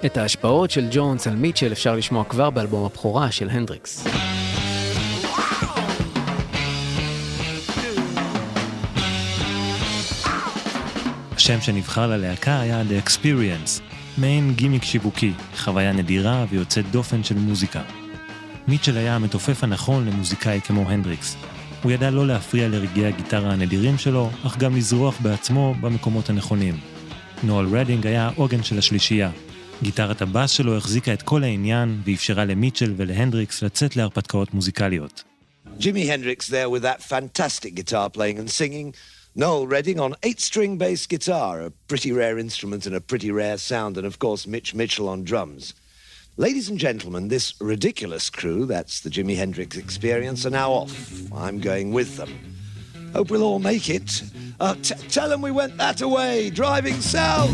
את 0.06 0.18
ההשפעות 0.18 0.72
של 0.72 0.88
ג'ונס 0.92 1.28
על 1.28 1.36
מיטשל 1.36 1.72
אפשר 1.72 1.96
לשמוע 1.96 2.24
כבר 2.24 2.50
באלבום 2.50 2.86
הבכורה 2.86 3.32
של 3.32 3.50
הנדריקס. 3.50 4.08
השם 11.36 11.62
שנבחר 11.62 12.08
ללהקה 12.08 12.60
היה 12.60 12.82
The 12.82 13.08
Experience, 13.08 13.82
מעין 14.18 14.54
גימיק 14.56 14.84
שיווקי, 14.84 15.34
חוויה 15.58 15.94
נדירה 15.94 16.46
ויוצאת 16.50 16.92
דופן 16.92 17.24
של 17.24 17.36
מוזיקה. 17.36 17.82
מיטשל 18.68 18.98
היה 18.98 19.16
המתופף 19.16 19.64
הנכון 19.64 20.06
למוזיקאי 20.08 20.62
כמו 20.62 20.90
הנדריקס. 20.90 21.57
הוא 21.84 21.92
ידע 21.92 22.10
לא 22.10 22.28
להפריע 22.28 22.68
לרגעי 22.68 23.06
הגיטרה 23.06 23.52
הנדירים 23.52 23.98
שלו, 23.98 24.30
אך 24.48 24.58
גם 24.58 24.76
לזרוח 24.76 25.20
בעצמו 25.22 25.76
במקומות 25.82 26.30
הנכונים. 26.30 26.80
נואל 27.44 27.66
רדינג 27.78 28.08
היה 28.08 28.28
העוגן 28.28 28.64
של 28.64 28.78
השלישייה. 28.78 29.32
גיטרת 29.84 30.22
הבאס 30.22 30.52
שלו 30.52 30.78
החזיקה 30.78 31.14
את 31.14 31.22
כל 31.22 31.44
העניין 31.44 32.02
ואפשרה 32.06 32.46
למיטשל 32.46 32.94
ולהנדריקס 32.98 33.62
לצאת 33.62 33.96
להרפתקאות 33.96 34.54
מוזיקליות. 34.54 35.24
Jimi 35.80 36.08
Hendrix 36.08 36.48
there 36.48 36.70
with 36.70 36.82
that 36.82 37.02
fantastic 37.04 37.76
guitar 37.76 38.10
playing 38.10 38.40
and 38.40 38.50
singing. 38.50 38.96
Noel 39.36 39.68
Redding 39.68 40.00
on 40.00 40.16
eight 40.24 40.42
string 40.42 40.80
bass 40.80 41.06
guitar, 41.06 41.62
a 41.62 41.70
pretty 41.90 42.12
rare 42.12 42.40
instrument 42.40 42.88
and 42.88 42.96
a 42.96 43.02
pretty 43.12 43.30
rare 43.30 43.58
sound, 43.58 43.96
and 44.00 44.08
of 44.12 44.18
course 44.18 44.48
Mitch 44.48 44.74
Mitchell 44.74 45.08
on 45.14 45.24
drums. 45.24 45.64
Ladies 46.40 46.70
and 46.70 46.78
gentlemen, 46.78 47.30
this 47.30 47.56
ridiculous 47.60 48.30
crew, 48.30 48.68
that's 48.68 49.02
the 49.02 49.10
Jimi 49.10 49.36
Hendrix 49.36 49.76
experience, 49.76 50.46
are 50.46 50.52
now 50.52 50.70
off. 50.72 50.94
I'm 51.34 51.60
going 51.60 51.92
with 51.92 52.18
them. 52.18 52.30
Hope 53.12 53.32
we'll 53.32 53.42
all 53.42 53.58
make 53.58 53.90
it. 53.90 54.22
Uh, 54.60 54.76
t- 54.76 54.94
tell 55.10 55.30
them 55.30 55.42
we 55.42 55.50
went 55.50 55.78
that 55.78 56.00
away, 56.02 56.52
driving 56.52 57.02
south. 57.02 57.50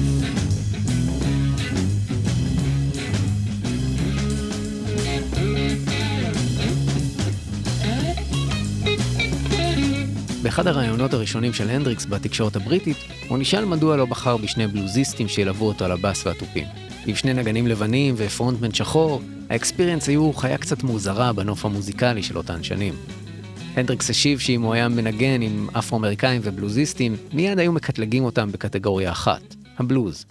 באחד 10.42 10.68
הראיונות 10.68 11.14
הראשונים 11.14 11.54
של 11.54 11.70
הנדריקס 11.70 12.06
בתקשורת 12.06 12.56
הבריטית, 12.56 12.98
הוא 13.28 13.38
נשאל 13.38 13.66
מדוע 13.66 13.98
לא 13.98 14.06
בחר 14.06 14.38
בשני 14.38 14.68
בלוזיסטים 14.68 15.28
שילוו 15.28 15.68
אותו 15.68 15.86
על 15.86 15.92
הבאס 15.92 16.26
והתופים. 16.26 16.93
עם 17.06 17.16
שני 17.16 17.34
נגנים 17.34 17.68
לבנים 17.68 18.14
ופרונטמן 18.18 18.74
שחור, 18.74 19.22
האקספיריאנס 19.50 20.10
היו 20.10 20.34
חיה 20.34 20.58
קצת 20.58 20.84
מוזרה 20.84 21.34
בנוף 21.34 21.66
המוזיקלי 21.66 22.24
של 22.24 22.38
אותן 22.38 22.64
שנים. 22.64 22.94
הנדריקס 23.76 24.10
השיב 24.10 24.40
שאם 24.40 24.62
הוא 24.62 24.74
היה 24.74 24.88
מנגן 24.88 25.42
עם 25.42 25.68
אפרו-אמריקאים 25.74 26.42
ובלוזיסטים, 26.44 27.16
מיד 27.34 27.60
היו 27.60 27.72
מקטלגים 27.72 28.26
אותם 28.26 28.52
בקטגוריה 28.52 29.12
אחת, 29.12 29.56
הבלוז. 29.78 30.26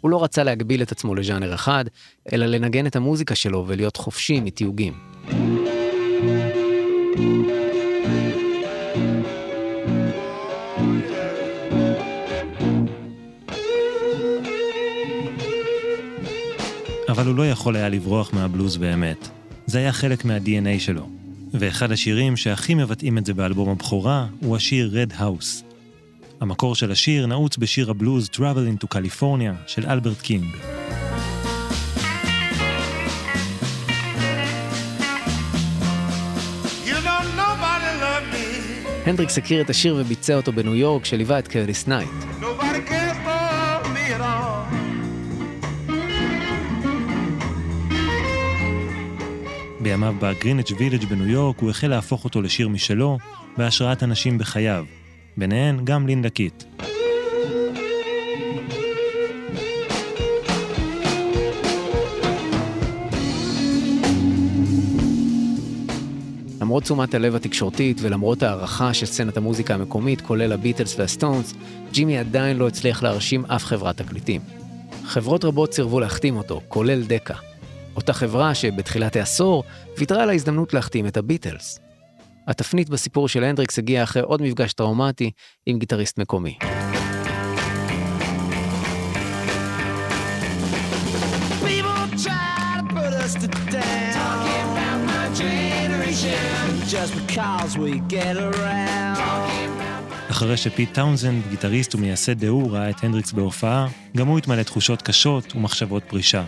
הוא 0.00 0.10
לא 0.10 0.24
רצה 0.24 0.44
להגביל 0.44 0.82
את 0.82 0.92
עצמו 0.92 1.14
לז'אנר 1.14 1.54
אחד, 1.54 1.84
אלא 2.32 2.46
לנגן 2.46 2.86
את 2.86 2.96
המוזיקה 2.96 3.34
שלו 3.34 3.64
ולהיות 3.68 3.96
חופשי 3.96 4.40
מתיוגים. 4.40 4.92
אבל 17.14 17.26
הוא 17.26 17.34
לא 17.34 17.50
יכול 17.50 17.76
היה 17.76 17.88
לברוח 17.88 18.32
מהבלוז 18.32 18.76
באמת. 18.76 19.28
זה 19.66 19.78
היה 19.78 19.92
חלק 19.92 20.24
מה-DNA 20.24 20.80
שלו. 20.80 21.08
ואחד 21.52 21.92
השירים 21.92 22.36
שהכי 22.36 22.74
מבטאים 22.74 23.18
את 23.18 23.26
זה 23.26 23.34
באלבום 23.34 23.68
הבכורה 23.68 24.26
הוא 24.40 24.56
השיר 24.56 24.90
Red 24.94 25.12
House. 25.20 25.64
המקור 26.40 26.74
של 26.74 26.92
השיר 26.92 27.26
נעוץ 27.26 27.56
בשיר 27.56 27.90
הבלוז 27.90 28.28
Travelin' 28.36 28.82
to 28.82 28.96
California 28.96 29.54
של 29.66 29.86
אלברט 29.86 30.20
קינג. 30.20 30.44
הנדריקס 39.06 39.38
הכיר 39.38 39.60
את 39.60 39.70
השיר 39.70 39.96
וביצע 39.98 40.36
אותו 40.36 40.52
בניו 40.52 40.74
יורק, 40.74 41.04
כשליווה 41.04 41.38
את 41.38 41.48
קרטיס 41.48 41.86
נייט. 41.86 42.08
Nobody 42.40 42.53
בימיו 49.84 50.14
בגריניץ' 50.20 50.72
וילג' 50.78 51.04
בניו 51.04 51.28
יורק 51.28 51.58
הוא 51.58 51.70
החל 51.70 51.86
להפוך 51.86 52.24
אותו 52.24 52.42
לשיר 52.42 52.68
משלו, 52.68 53.18
בהשראת 53.56 54.02
אנשים 54.02 54.38
בחייו. 54.38 54.84
ביניהן 55.36 55.84
גם 55.84 56.06
לינדה 56.06 56.30
קיט. 56.30 56.64
למרות 66.60 66.82
תשומת 66.82 67.14
הלב 67.14 67.34
התקשורתית 67.34 67.98
ולמרות 68.00 68.42
ההערכה 68.42 68.94
של 68.94 69.06
סצנת 69.06 69.36
המוזיקה 69.36 69.74
המקומית, 69.74 70.20
כולל 70.20 70.52
הביטלס 70.52 70.98
והסטונס, 70.98 71.54
ג'ימי 71.92 72.18
עדיין 72.18 72.56
לא 72.56 72.68
הצליח 72.68 73.02
להרשים 73.02 73.44
אף 73.44 73.64
חברת 73.64 73.96
תקליטים. 73.96 74.40
חברות 75.04 75.44
רבות 75.44 75.74
סירבו 75.74 76.00
להחתים 76.00 76.36
אותו, 76.36 76.60
כולל 76.68 77.02
דקה. 77.02 77.53
אותה 77.96 78.12
חברה 78.12 78.54
שבתחילת 78.54 79.16
העשור 79.16 79.64
ויתרה 79.98 80.22
על 80.22 80.30
ההזדמנות 80.30 80.74
להחתים 80.74 81.06
את 81.06 81.16
הביטלס. 81.16 81.78
התפנית 82.48 82.88
בסיפור 82.88 83.28
של 83.28 83.44
הנדריקס 83.44 83.78
הגיעה 83.78 84.04
אחרי 84.04 84.22
עוד 84.22 84.42
מפגש 84.42 84.72
טראומטי 84.72 85.30
עם 85.66 85.78
גיטריסט 85.78 86.18
מקומי. 86.18 86.58
אחרי 100.30 100.56
שפיט 100.56 100.94
טאונזנד, 100.94 101.42
גיטריסט 101.50 101.94
ומייסד 101.94 102.38
The 102.38 102.53
Who, 102.53 102.72
ראה 102.72 102.90
את 102.90 103.04
הנדריקס 103.04 103.32
בהופעה, 103.32 103.88
גם 104.16 104.26
הוא 104.26 104.38
התמלא 104.38 104.62
תחושות 104.62 105.02
קשות 105.02 105.56
ומחשבות 105.56 106.02
פרישה. 106.08 106.44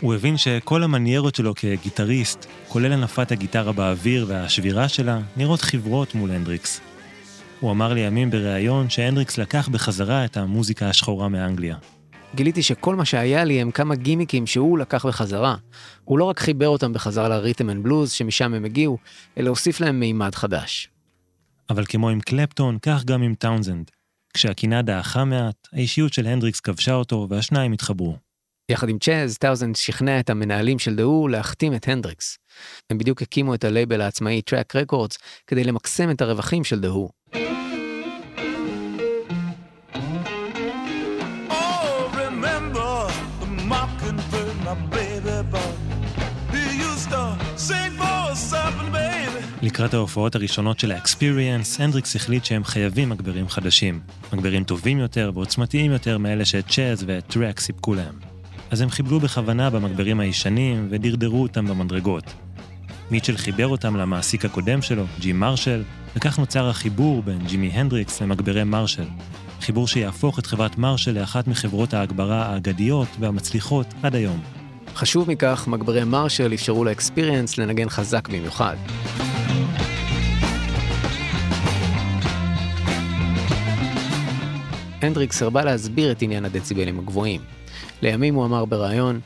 הוא 0.00 0.14
הבין 0.14 0.36
שכל 0.36 0.82
המניירות 0.82 1.34
שלו 1.34 1.54
כגיטריסט, 1.54 2.46
כולל 2.68 2.92
הנפת 2.92 3.32
הגיטרה 3.32 3.72
באוויר 3.72 4.26
והשבירה 4.28 4.88
שלה, 4.88 5.20
נראות 5.36 5.60
חיוורות 5.60 6.14
מול 6.14 6.30
הנדריקס. 6.30 6.80
הוא 7.60 7.70
אמר 7.70 7.92
לימים 7.92 8.30
בריאיון 8.30 8.90
שהנדריקס 8.90 9.38
לקח 9.38 9.68
בחזרה 9.68 10.24
את 10.24 10.36
המוזיקה 10.36 10.88
השחורה 10.88 11.28
מאנגליה. 11.28 11.76
גיליתי 12.34 12.62
שכל 12.62 12.96
מה 12.96 13.04
שהיה 13.04 13.44
לי 13.44 13.60
הם 13.60 13.70
כמה 13.70 13.94
גימיקים 13.94 14.46
שהוא 14.46 14.78
לקח 14.78 15.06
בחזרה. 15.06 15.56
הוא 16.04 16.18
לא 16.18 16.24
רק 16.24 16.38
חיבר 16.38 16.68
אותם 16.68 16.92
בחזרה 16.92 17.28
ל 17.28 17.34
Rhythm 17.34 17.70
and 17.70 17.82
Blues 17.82 18.12
שמשם 18.12 18.54
הם 18.54 18.64
הגיעו, 18.64 18.98
אלא 19.38 19.48
הוסיף 19.48 19.80
להם 19.80 20.00
מימד 20.00 20.34
חדש. 20.34 20.88
אבל 21.70 21.84
כמו 21.88 22.08
עם 22.08 22.20
קלפטון, 22.20 22.78
כך 22.82 23.04
גם 23.04 23.22
עם 23.22 23.34
טאונזנד. 23.34 23.90
כשהקנאה 24.34 24.82
דעכה 24.82 25.24
מעט, 25.24 25.68
האישיות 25.72 26.12
של 26.12 26.26
הנדריקס 26.26 26.60
כבשה 26.60 26.94
אותו 26.94 27.26
והשניים 27.30 27.72
התחברו. 27.72 28.29
יחד 28.70 28.88
עם 28.88 28.98
צ'אז, 28.98 29.38
טאונזנד 29.38 29.76
שכנע 29.76 30.20
את 30.20 30.30
המנהלים 30.30 30.78
של 30.78 30.96
The 30.96 31.12
Who 31.12 31.28
להחתים 31.28 31.74
את 31.74 31.88
הנדריקס. 31.88 32.38
הם 32.90 32.98
בדיוק 32.98 33.22
הקימו 33.22 33.54
את 33.54 33.64
הלייבל 33.64 34.00
העצמאי 34.00 34.42
Track 34.42 34.76
Records 34.76 35.18
כדי 35.46 35.64
למקסם 35.64 36.10
את 36.10 36.20
הרווחים 36.20 36.64
של 36.64 36.80
The 36.80 36.92
Who. 36.92 37.08
Oh. 37.34 37.40
לקראת 49.62 49.94
ההופעות 49.94 50.34
הראשונות 50.34 50.78
של 50.80 50.92
האקספיריאנס, 50.92 51.80
הנדריקס 51.80 52.16
החליט 52.16 52.44
שהם 52.44 52.64
חייבים 52.64 53.08
מגברים 53.08 53.48
חדשים. 53.48 54.00
מגברים 54.32 54.64
טובים 54.64 54.98
יותר 54.98 55.30
ועוצמתיים 55.34 55.92
יותר 55.92 56.18
מאלה 56.18 56.44
שצ'אז 56.44 57.04
וטראק 57.06 57.60
סיפקו 57.60 57.94
להם. 57.94 58.29
אז 58.70 58.80
הם 58.80 58.90
חיבלו 58.90 59.20
בכוונה 59.20 59.70
במגברים 59.70 60.20
הישנים 60.20 60.88
ודרדרו 60.90 61.42
אותם 61.42 61.66
במדרגות. 61.66 62.24
מיטשל 63.10 63.36
חיבר 63.36 63.66
אותם 63.66 63.96
למעסיק 63.96 64.44
הקודם 64.44 64.82
שלו, 64.82 65.04
ג'ים 65.20 65.40
מרשל, 65.40 65.82
וכך 66.16 66.38
נוצר 66.38 66.68
החיבור 66.68 67.22
בין 67.22 67.38
ג'ימי 67.46 67.68
הנדריקס 67.68 68.22
למגברי 68.22 68.64
מרשל. 68.64 69.06
חיבור 69.60 69.88
שיהפוך 69.88 70.38
את 70.38 70.46
חברת 70.46 70.78
מרשל 70.78 71.18
לאחת 71.18 71.48
מחברות 71.48 71.94
ההגברה 71.94 72.46
האגדיות 72.46 73.08
והמצליחות 73.20 73.86
עד 74.02 74.14
היום. 74.14 74.40
חשוב 74.94 75.30
מכך, 75.30 75.64
מגברי 75.68 76.04
מרשל 76.04 76.54
אפשרו 76.54 76.84
לאקספיריאנס 76.84 77.58
לנגן 77.58 77.88
חזק 77.88 78.28
במיוחד. 78.28 78.76
הנדריקס 85.02 85.42
הרבה 85.42 85.64
להסביר 85.64 86.12
את 86.12 86.22
עניין 86.22 86.44
הדציבלים 86.44 86.98
הגבוהים. 86.98 87.59
לימים 88.02 88.34
הוא 88.34 88.44
אמר 88.44 88.64
בריאיון, 88.64 89.20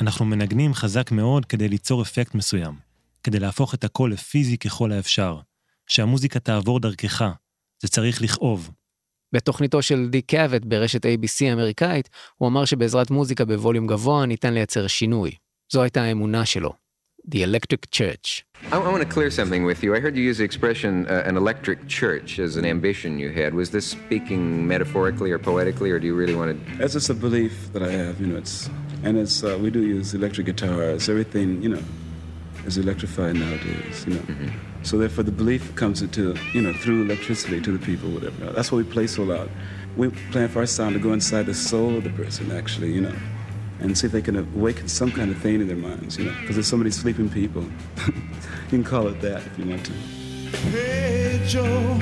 אנחנו 0.00 0.24
מנגנים 0.24 0.74
חזק 0.74 1.12
מאוד 1.12 1.44
כדי 1.44 1.68
ליצור 1.68 2.02
אפקט 2.02 2.34
מסוים, 2.34 2.74
כדי 3.22 3.38
להפוך 3.38 3.74
את 3.74 3.84
הכל 3.84 4.10
לפיזי 4.12 4.58
ככל 4.58 4.92
האפשר, 4.92 5.40
שהמוזיקה 5.86 6.40
תעבור 6.40 6.80
דרכך, 6.80 7.24
זה 7.82 7.88
צריך 7.88 8.22
לכאוב. 8.22 8.70
בתוכניתו 9.32 9.82
של 9.82 10.08
די 10.08 10.22
קאבט 10.22 10.64
ברשת 10.64 11.06
ABC 11.06 11.44
האמריקאית, 11.50 12.08
הוא 12.36 12.48
אמר 12.48 12.64
שבעזרת 12.64 13.10
מוזיקה 13.10 13.44
בווליום 13.44 13.86
גבוה 13.86 14.26
ניתן 14.26 14.54
לייצר 14.54 14.86
שינוי. 14.86 15.30
זו 15.72 15.82
הייתה 15.82 16.02
האמונה 16.02 16.46
שלו. 16.46 16.72
The 17.28 17.42
Electric 17.42 17.90
Church. 17.90 18.46
I, 18.72 18.78
I 18.78 18.88
want 18.88 19.02
to 19.02 19.08
clear 19.08 19.30
something 19.30 19.64
with 19.64 19.82
you. 19.82 19.94
I 19.94 20.00
heard 20.00 20.16
you 20.16 20.22
use 20.22 20.38
the 20.38 20.44
expression 20.44 21.06
uh, 21.08 21.24
an 21.26 21.36
electric 21.36 21.86
church 21.86 22.38
as 22.38 22.56
an 22.56 22.64
ambition 22.64 23.18
you 23.18 23.28
had. 23.28 23.52
Was 23.52 23.70
this 23.70 23.86
speaking 23.86 24.66
metaphorically 24.66 25.30
or 25.30 25.38
poetically, 25.38 25.90
or 25.90 25.98
do 25.98 26.06
you 26.06 26.14
really 26.14 26.34
want 26.34 26.66
to? 26.66 26.76
That's 26.78 26.94
just 26.94 27.10
a 27.10 27.14
belief 27.14 27.70
that 27.74 27.82
I 27.82 27.90
have, 27.90 28.18
you 28.18 28.28
know. 28.28 28.38
It's 28.38 28.70
and 29.02 29.18
it's 29.18 29.44
uh, 29.44 29.58
we 29.60 29.68
do 29.70 29.82
use 29.82 30.14
electric 30.14 30.46
guitars. 30.46 31.10
Everything, 31.10 31.62
you 31.62 31.68
know, 31.68 31.82
is 32.64 32.78
electrified 32.78 33.36
nowadays, 33.36 34.06
you 34.06 34.14
know. 34.14 34.22
So 34.82 34.96
therefore, 34.96 35.24
the 35.24 35.30
belief 35.30 35.74
comes 35.74 36.00
into 36.00 36.34
you 36.54 36.62
know 36.62 36.72
through 36.72 37.02
electricity 37.02 37.60
to 37.60 37.76
the 37.76 37.84
people, 37.84 38.08
whatever. 38.08 38.52
That's 38.52 38.72
why 38.72 38.78
we 38.78 38.84
play 38.84 39.06
so 39.06 39.24
loud. 39.24 39.50
We 39.98 40.08
plan 40.32 40.48
for 40.48 40.60
our 40.60 40.66
sound 40.66 40.94
to 40.94 40.98
go 40.98 41.12
inside 41.12 41.44
the 41.44 41.54
soul 41.54 41.98
of 41.98 42.04
the 42.04 42.10
person, 42.10 42.52
actually, 42.52 42.94
you 42.94 43.02
know, 43.02 43.14
and 43.79 43.97
see 43.97 44.07
if 44.07 44.13
they 44.13 44.21
can 44.21 44.37
awaken 44.37 44.87
some 44.87 45.11
kind 45.11 45.29
of 45.31 45.37
thing 45.37 45.61
in 45.61 45.67
their 45.67 45.75
minds, 45.89 46.17
you 46.17 46.25
know, 46.25 46.35
because 46.41 46.55
there's 46.55 46.67
so 46.67 46.77
many 46.77 46.91
sleeping 46.91 47.29
people. 47.29 47.63
you 48.07 48.69
can 48.69 48.83
call 48.83 49.07
it 49.07 49.19
that 49.21 49.41
if 49.47 49.59
you 49.59 49.65
want 49.65 49.85
to. 49.85 49.93
Hey, 50.71 51.41
Joe. 51.47 51.99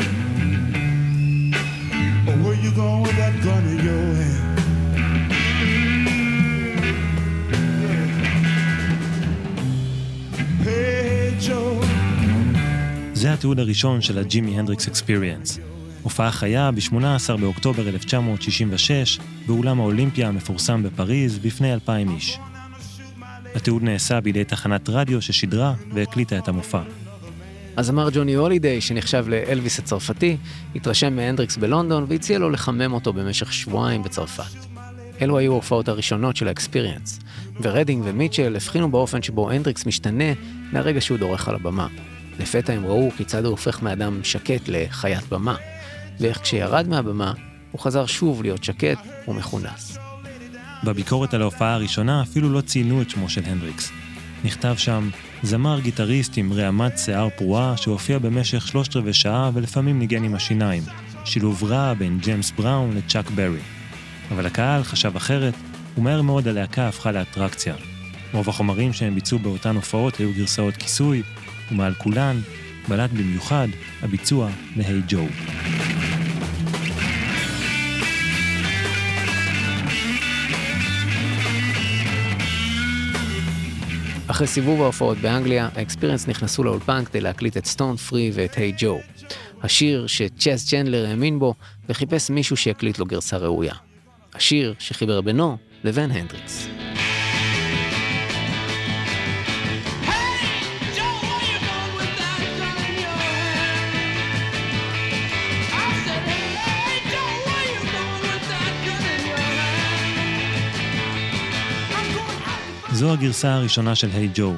Oh, 2.27 2.38
where 2.43 2.54
you 2.65 2.71
going 2.75 3.01
with 3.01 3.17
that 3.17 3.34
gun 3.43 3.63
in 3.73 3.80
your 3.88 4.04
hand? 4.21 4.51
Hey, 10.63 11.36
Joe. 11.39 11.82
זה 13.13 13.34
התיעוד 13.34 13.60
הראשון 13.60 14.01
של 14.01 14.17
הג'ימי 14.17 14.60
הנדריקס 14.60 14.88
אקספיריאנס. 14.88 15.60
הופעה 16.07 16.33
חיה 16.33 16.71
ב-18 16.71 17.37
באוקטובר 17.40 17.88
1966 17.88 19.19
באולם 19.47 19.81
האולימפיה 19.81 20.29
המפורסם 20.29 20.83
בפריז 20.83 21.38
בפני 21.38 21.75
2,000 21.75 22.11
איש. 22.11 22.38
התיעוד 23.55 23.83
נעשה 23.83 24.21
בידי 24.21 24.45
תחנת 24.45 24.88
רדיו 24.88 25.23
ששידרה 25.23 25.75
והקליטה 25.95 26.38
את 26.38 26.49
המופע. 26.49 26.81
הזמר 27.77 28.09
ג'וני 28.12 28.35
הולידיי, 28.35 28.81
שנחשב 28.81 29.25
לאלוויס 29.29 29.79
הצרפתי, 29.79 30.37
התרשם 30.75 31.16
מהנדריקס 31.16 31.57
בלונדון 31.57 32.07
והציע 32.09 32.38
לו 32.38 32.51
לחמם 32.51 32.92
אותו 32.92 33.12
במשך 33.12 33.53
שבועיים 33.53 34.03
בצרפת. 34.03 34.66
אלו 35.23 35.38
היו 35.38 35.53
ההופעות 35.53 35.88
הראשונות 35.88 36.37
של 36.37 36.49
ה 36.48 36.55
Experience, 36.55 37.20
ורדינג 37.61 38.03
ומיטשל 38.07 38.57
הבחינו 38.57 38.90
באופן 38.90 39.23
שבו 39.23 39.51
הנדריקס 39.51 39.87
משתנה 39.87 40.33
מהרגע 40.73 41.01
שהוא 41.01 41.19
דורך 41.19 41.49
על 41.49 41.55
הבמה. 41.55 41.87
לפתע 42.38 42.73
הם 42.73 42.87
ראו 42.87 43.11
כיצד 43.16 43.45
הוא 43.45 43.51
הופך 43.51 43.83
מאדם 43.83 44.21
שקט 44.23 44.69
לחיית 44.69 45.29
במה, 45.29 45.57
ואיך 46.20 46.38
כשירד 46.38 46.88
מהבמה, 46.88 47.33
הוא 47.72 47.81
חזר 47.81 48.07
שוב 48.07 48.42
להיות 48.42 48.64
שקט 48.64 48.98
ומכונס. 49.29 49.98
בביקורת 50.85 51.35
על 51.35 51.42
ההופעה 51.42 51.74
הראשונה 51.74 52.22
אפילו 52.22 52.52
לא 52.52 52.61
ציינו 52.61 53.02
את 53.02 53.11
שמו 53.11 53.29
של 53.29 53.42
הנדריקס. 53.44 53.92
נכתב 54.44 54.74
שם, 54.79 55.09
זמר 55.42 55.81
גיטריסט 55.81 56.33
עם 56.37 56.52
רעמת 56.52 56.98
שיער 56.98 57.29
פרועה 57.37 57.76
שהופיע 57.76 58.18
במשך 58.18 58.68
שלושת 58.68 58.96
רבעי 58.96 59.12
שעה 59.12 59.50
ולפעמים 59.55 59.98
ניגן 59.98 60.24
עם 60.24 60.35
השיניים. 60.35 60.83
שילוב 61.24 61.64
רע 61.64 61.94
בין 61.94 62.18
ג'יימס 62.18 62.50
בראון 62.50 62.96
לצ'אק 62.96 63.31
ברי. 63.31 63.61
אבל 64.31 64.46
הקהל 64.46 64.83
חשב 64.83 65.16
אחרת, 65.16 65.55
ומהר 65.98 66.22
מאוד 66.22 66.48
הלהקה 66.48 66.88
הפכה 66.88 67.12
לאטרקציה. 67.12 67.74
רוב 68.33 68.48
החומרים 68.48 68.92
שהם 68.92 69.14
ביצעו 69.14 69.38
באותן 69.38 69.76
הופעות 69.76 70.16
היו 70.16 70.33
גרסאות 70.33 70.76
כיסוי, 70.76 71.22
ומעל 71.72 71.94
כולן, 71.94 72.40
בלט 72.88 73.11
במיוחד 73.11 73.68
הביצוע 74.02 74.48
להיי 74.76 75.00
ג'ו. 75.09 75.26
אחרי 84.37 84.46
סיבוב 84.46 84.83
ההופעות 84.83 85.18
באנגליה, 85.18 85.68
האקספיריאנס 85.75 86.29
נכנסו 86.29 86.64
לאולפן 86.64 87.05
כדי 87.05 87.20
להקליט 87.20 87.57
את 87.57 87.66
סטון 87.66 87.96
פרי 87.96 88.31
ואת 88.35 88.55
היי 88.55 88.72
ג'ו. 88.79 88.99
השיר 89.62 90.07
שצ'אז 90.07 90.68
צ'נדלר 90.68 91.07
האמין 91.07 91.38
בו 91.38 91.55
וחיפש 91.88 92.31
מישהו 92.31 92.57
שיקליט 92.57 92.99
לו 92.99 93.07
גרסה 93.07 93.37
ראויה. 93.37 93.75
השיר 94.35 94.75
שחיבר 94.79 95.20
בינו 95.20 95.57
לבין 95.85 96.11
הנדריקס. 96.11 96.68
זו 112.96 113.12
הגרסה 113.12 113.54
הראשונה 113.54 113.94
של 113.94 114.09
היי 114.14 114.28
ג'ו. 114.35 114.52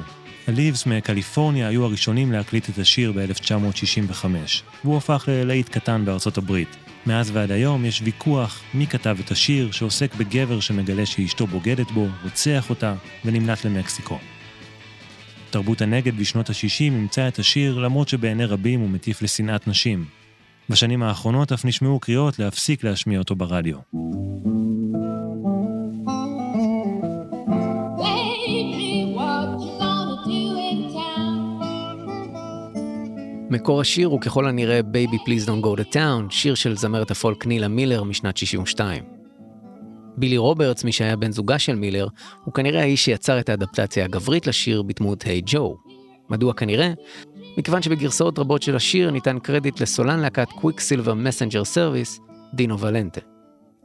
הליבס 0.47 0.85
מקליפורניה 0.85 1.67
היו 1.67 1.85
הראשונים 1.85 2.31
להקליט 2.31 2.69
את 2.69 2.77
השיר 2.77 3.11
ב-1965, 3.11 4.25
והוא 4.83 4.97
הפך 4.97 5.25
ללהיט 5.27 5.69
קטן 5.69 6.05
בארצות 6.05 6.37
הברית. 6.37 6.75
מאז 7.05 7.31
ועד 7.33 7.51
היום 7.51 7.85
יש 7.85 8.01
ויכוח 8.03 8.61
מי 8.73 8.87
כתב 8.87 9.17
את 9.25 9.31
השיר 9.31 9.71
שעוסק 9.71 10.15
בגבר 10.15 10.59
שמגלה 10.59 11.05
שאשתו 11.05 11.47
בוגדת 11.47 11.91
בו, 11.91 12.07
רוצח 12.23 12.69
אותה 12.69 12.95
ונמלט 13.25 13.65
למקסיקו. 13.65 14.17
תרבות 15.49 15.81
הנגד 15.81 16.17
בשנות 16.17 16.49
ה-60 16.49 16.81
אימצה 16.81 17.27
את 17.27 17.39
השיר 17.39 17.79
למרות 17.79 18.09
שבעיני 18.09 18.45
רבים 18.45 18.79
הוא 18.79 18.89
מטיף 18.89 19.21
לשנאת 19.21 19.67
נשים. 19.67 20.05
בשנים 20.69 21.03
האחרונות 21.03 21.51
אף 21.51 21.65
נשמעו 21.65 21.99
קריאות 21.99 22.39
להפסיק 22.39 22.83
להשמיע 22.83 23.19
אותו 23.19 23.35
ברדיו. 23.35 23.77
מקור 33.49 33.81
השיר 33.81 34.07
הוא 34.07 34.21
ככל 34.21 34.47
הנראה 34.47 34.79
Baby 34.79 35.15
Please 35.15 35.47
Don't 35.47 35.65
Go 35.65 35.79
to 35.79 35.93
Town, 35.93 36.29
שיר 36.29 36.55
של 36.55 36.77
זמרת 36.77 37.11
הפולק 37.11 37.45
נילה 37.45 37.67
מילר 37.67 38.03
משנת 38.03 38.37
62. 38.37 39.03
בילי 40.17 40.37
רוברטס, 40.37 40.83
מי 40.83 40.91
שהיה 40.91 41.15
בן 41.15 41.31
זוגה 41.31 41.59
של 41.59 41.75
מילר, 41.75 42.07
הוא 42.43 42.53
כנראה 42.53 42.81
האיש 42.81 43.05
שיצר 43.05 43.39
את 43.39 43.49
האדפטציה 43.49 44.05
הגברית 44.05 44.47
לשיר 44.47 44.81
בדמות 44.81 45.23
היי 45.23 45.41
ג'ו. 45.45 45.77
מדוע 46.29 46.53
כנראה? 46.53 46.93
מכיוון 47.57 47.81
שבגרסאות 47.81 48.39
רבות 48.39 48.61
של 48.61 48.75
השיר 48.75 49.11
ניתן 49.11 49.39
קרדיט 49.39 49.81
לסולן 49.81 50.19
להקת 50.19 50.47
Quicksilver 50.51 51.13
Messenger 51.13 51.63
Service, 51.63 52.19
דינו 52.53 52.79
ולנטה. 52.79 53.21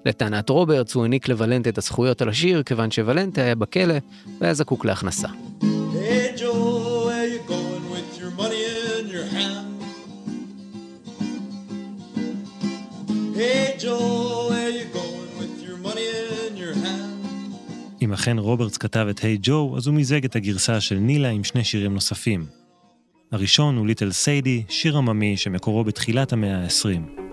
לטענת 0.06 0.48
רוברטס 0.48 0.94
הוא 0.94 1.02
העניק 1.02 1.28
לוולנטה 1.28 1.70
את 1.70 1.78
הזכויות 1.78 2.22
על 2.22 2.28
השיר 2.28 2.62
כיוון 2.62 2.90
שוולנטה 2.90 3.42
היה 3.42 3.54
בכלא 3.54 3.94
והיה 4.40 4.54
זקוק 4.54 4.84
להכנסה. 4.84 5.28
אם 18.02 18.12
אכן 18.12 18.38
רוברטס 18.38 18.76
כתב 18.76 19.06
את 19.10 19.18
היי 19.18 19.34
hey 19.34 19.38
ג'ו, 19.42 19.74
אז 19.76 19.86
הוא 19.86 19.94
מיזג 19.94 20.24
את 20.24 20.36
הגרסה 20.36 20.80
של 20.80 20.94
נילה 20.94 21.28
עם 21.28 21.44
שני 21.44 21.64
שירים 21.64 21.94
נוספים. 21.94 22.46
הראשון 23.32 23.76
הוא 23.76 23.86
ליטל 23.86 24.12
סיידי, 24.12 24.62
שיר 24.68 24.96
עממי 24.96 25.36
שמקורו 25.36 25.84
בתחילת 25.84 26.32
המאה 26.32 26.64
ה-20. 26.64 27.23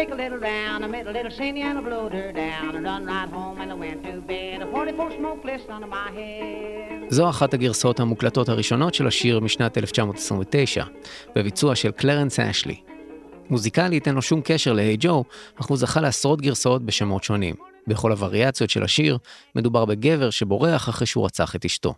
Take 0.00 0.12
a 0.16 0.20
little 0.24 0.40
round. 0.50 0.80
I 0.84 0.88
met 0.96 1.06
a 1.10 1.14
little 1.16 1.32
Sandy 1.38 1.62
and 1.68 1.76
I 1.80 1.82
blowed 1.88 2.12
her 2.20 2.30
down. 2.44 2.68
I 2.76 2.80
run 2.88 3.02
right 3.12 3.30
home 3.38 3.56
and 3.62 3.68
I 3.74 3.76
went 3.84 4.00
to 4.06 4.14
bed. 4.30 4.56
A 4.62 4.66
44 4.66 5.10
smoke 5.18 5.42
list 5.50 5.66
under 5.76 5.90
my 5.96 6.08
head. 6.18 7.10
זו 7.10 7.30
אחת 7.30 7.54
הגרסאות 7.54 8.00
המוקלטות 8.00 8.48
הראשונות 8.48 8.94
של 8.94 9.06
השיר 9.06 9.40
משנת 9.40 9.78
1929, 9.78 10.84
בביצוע 11.34 11.74
של 11.74 11.90
קלרנס 11.90 12.38
אשלי. 12.40 12.80
מוזיקלית 13.50 14.06
אין 14.06 14.14
לו 14.14 14.22
שום 14.22 14.40
קשר 14.44 14.72
להיי 14.72 14.96
ג'ו, 15.00 15.24
אך 15.60 15.66
הוא 15.66 15.76
זכה 15.76 16.00
לעשרות 16.00 16.40
גרסאות 16.40 16.82
בשמות 16.82 17.24
שונים. 17.24 17.54
בכל 17.86 18.12
הווריאציות 18.12 18.70
של 18.70 18.82
השיר, 18.82 19.18
מדובר 19.54 19.84
בגבר 19.84 20.30
שבורח 20.30 20.88
אחרי 20.88 21.06
שהוא 21.06 21.24
רצח 21.24 21.56
את 21.56 21.64
אשתו. 21.64 21.94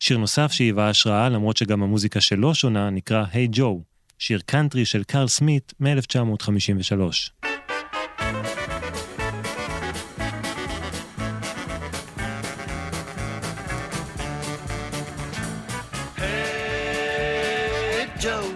שיר 0.00 0.18
נוסף 0.18 0.52
שהיווה 0.52 0.88
השראה, 0.88 1.28
למרות 1.28 1.56
שגם 1.56 1.82
המוזיקה 1.82 2.20
שלו 2.20 2.54
שונה, 2.54 2.90
נקרא 2.90 3.24
היי 3.32 3.48
ג'ו, 3.52 3.80
שיר 4.18 4.40
קאנטרי 4.46 4.84
של 4.84 5.04
קרל 5.04 5.28
סמית 5.28 5.72
מ-1953. 5.80 6.92
Hey, 16.16 18.06
Joe. 18.24 18.46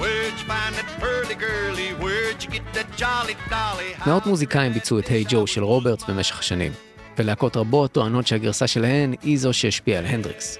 Where'd 0.00 0.34
you 0.40 0.46
find 0.52 0.72
that 0.78 0.88
pearly 1.00 1.36
girlie? 1.46 1.90
Where'd 2.04 2.38
you 2.44 2.50
get 2.50 2.64
that 2.74 2.88
jolly 3.00 3.36
dolly? 3.50 4.06
מאות 4.06 4.26
מוזיקאים 4.26 4.72
ביצעו 4.72 4.98
את 4.98 5.06
היי 5.06 5.24
ג'ו 5.28 5.46
של 5.46 5.64
רוברטס 5.64 6.04
במשך 6.04 6.38
השנים, 6.38 6.72
ולהקות 7.18 7.56
רבות 7.56 7.92
טוענות 7.92 8.26
שהגרסה 8.26 8.66
שלהן 8.66 9.14
היא 9.22 9.38
זו 9.38 9.52
שהשפיעה 9.52 9.98
על 9.98 10.06
הנדריקס. 10.06 10.58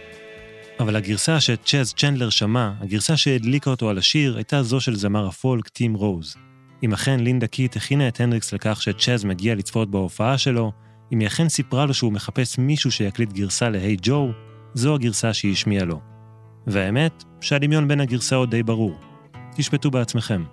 אבל 0.80 0.96
הגרסה 0.96 1.40
שצ'אז 1.40 1.94
צ'נדלר 1.94 2.30
שמע, 2.30 2.72
הגרסה 2.80 3.16
שהדליקה 3.16 3.70
אותו 3.70 3.90
על 3.90 3.98
השיר, 3.98 4.36
הייתה 4.36 4.62
זו 4.62 4.80
של 4.80 4.96
זמר 4.96 5.26
הפולק 5.26 5.68
טים 5.68 5.94
רוז. 5.94 6.36
אם 6.82 6.92
אכן 6.92 7.20
לינדה 7.20 7.46
קית' 7.46 7.76
הכינה 7.76 8.08
את 8.08 8.20
הנדריקס 8.20 8.52
לכך 8.52 8.82
שצ'אז 8.82 9.24
מגיע 9.24 9.54
לצפות 9.54 9.90
בהופעה 9.90 10.38
שלו, 10.38 10.72
אם 11.12 11.18
היא 11.18 11.28
אכן 11.28 11.48
סיפרה 11.48 11.86
לו 11.86 11.94
שהוא 11.94 12.12
מחפש 12.12 12.58
מישהו 12.58 12.90
שיקליט 12.90 13.32
גרסה 13.32 13.68
להיי 13.70 13.96
ג'ו, 14.02 14.28
זו 14.74 14.94
הגרסה 14.94 15.34
שהיא 15.34 15.52
השמיעה 15.52 15.84
לו. 15.84 16.00
והאמת, 16.66 17.24
שהדמיון 17.40 17.88
בין 17.88 18.00
הגרסאות 18.00 18.50
די 18.50 18.62
ברור. 18.62 18.98
תשפטו 19.56 19.90
בעצמכם. 19.90 20.44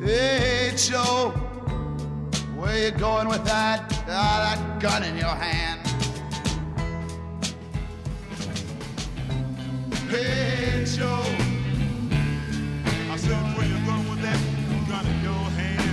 Hey, 0.00 0.76
Joe. 0.88 1.32
Where 2.58 2.78
you 2.84 2.90
going 2.90 3.28
with 3.28 3.44
that, 3.44 3.80
ah, 4.08 4.36
that 4.44 4.60
gun 4.82 5.02
in 5.02 5.16
your 5.16 5.36
hand? 5.46 5.83
Hey, 10.14 10.84
Joe. 10.96 11.24
I 13.14 13.16
said, 13.24 13.42
where 13.54 13.68
you 13.72 13.78
going 13.88 14.06
with 14.10 14.22
that 14.26 14.40
gun 14.88 15.04
in 15.12 15.18
your 15.28 15.46
hand? 15.58 15.90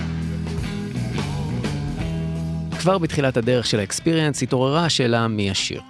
כבר 2.80 2.98
בתחילת 2.98 3.38
הדרך 3.38 3.66
של 3.66 3.80
האקספיריאנס 3.80 4.44
התעוררה 4.44 4.86
השאלה 4.86 5.28
מי 5.28 5.52
השיר. 5.52 5.82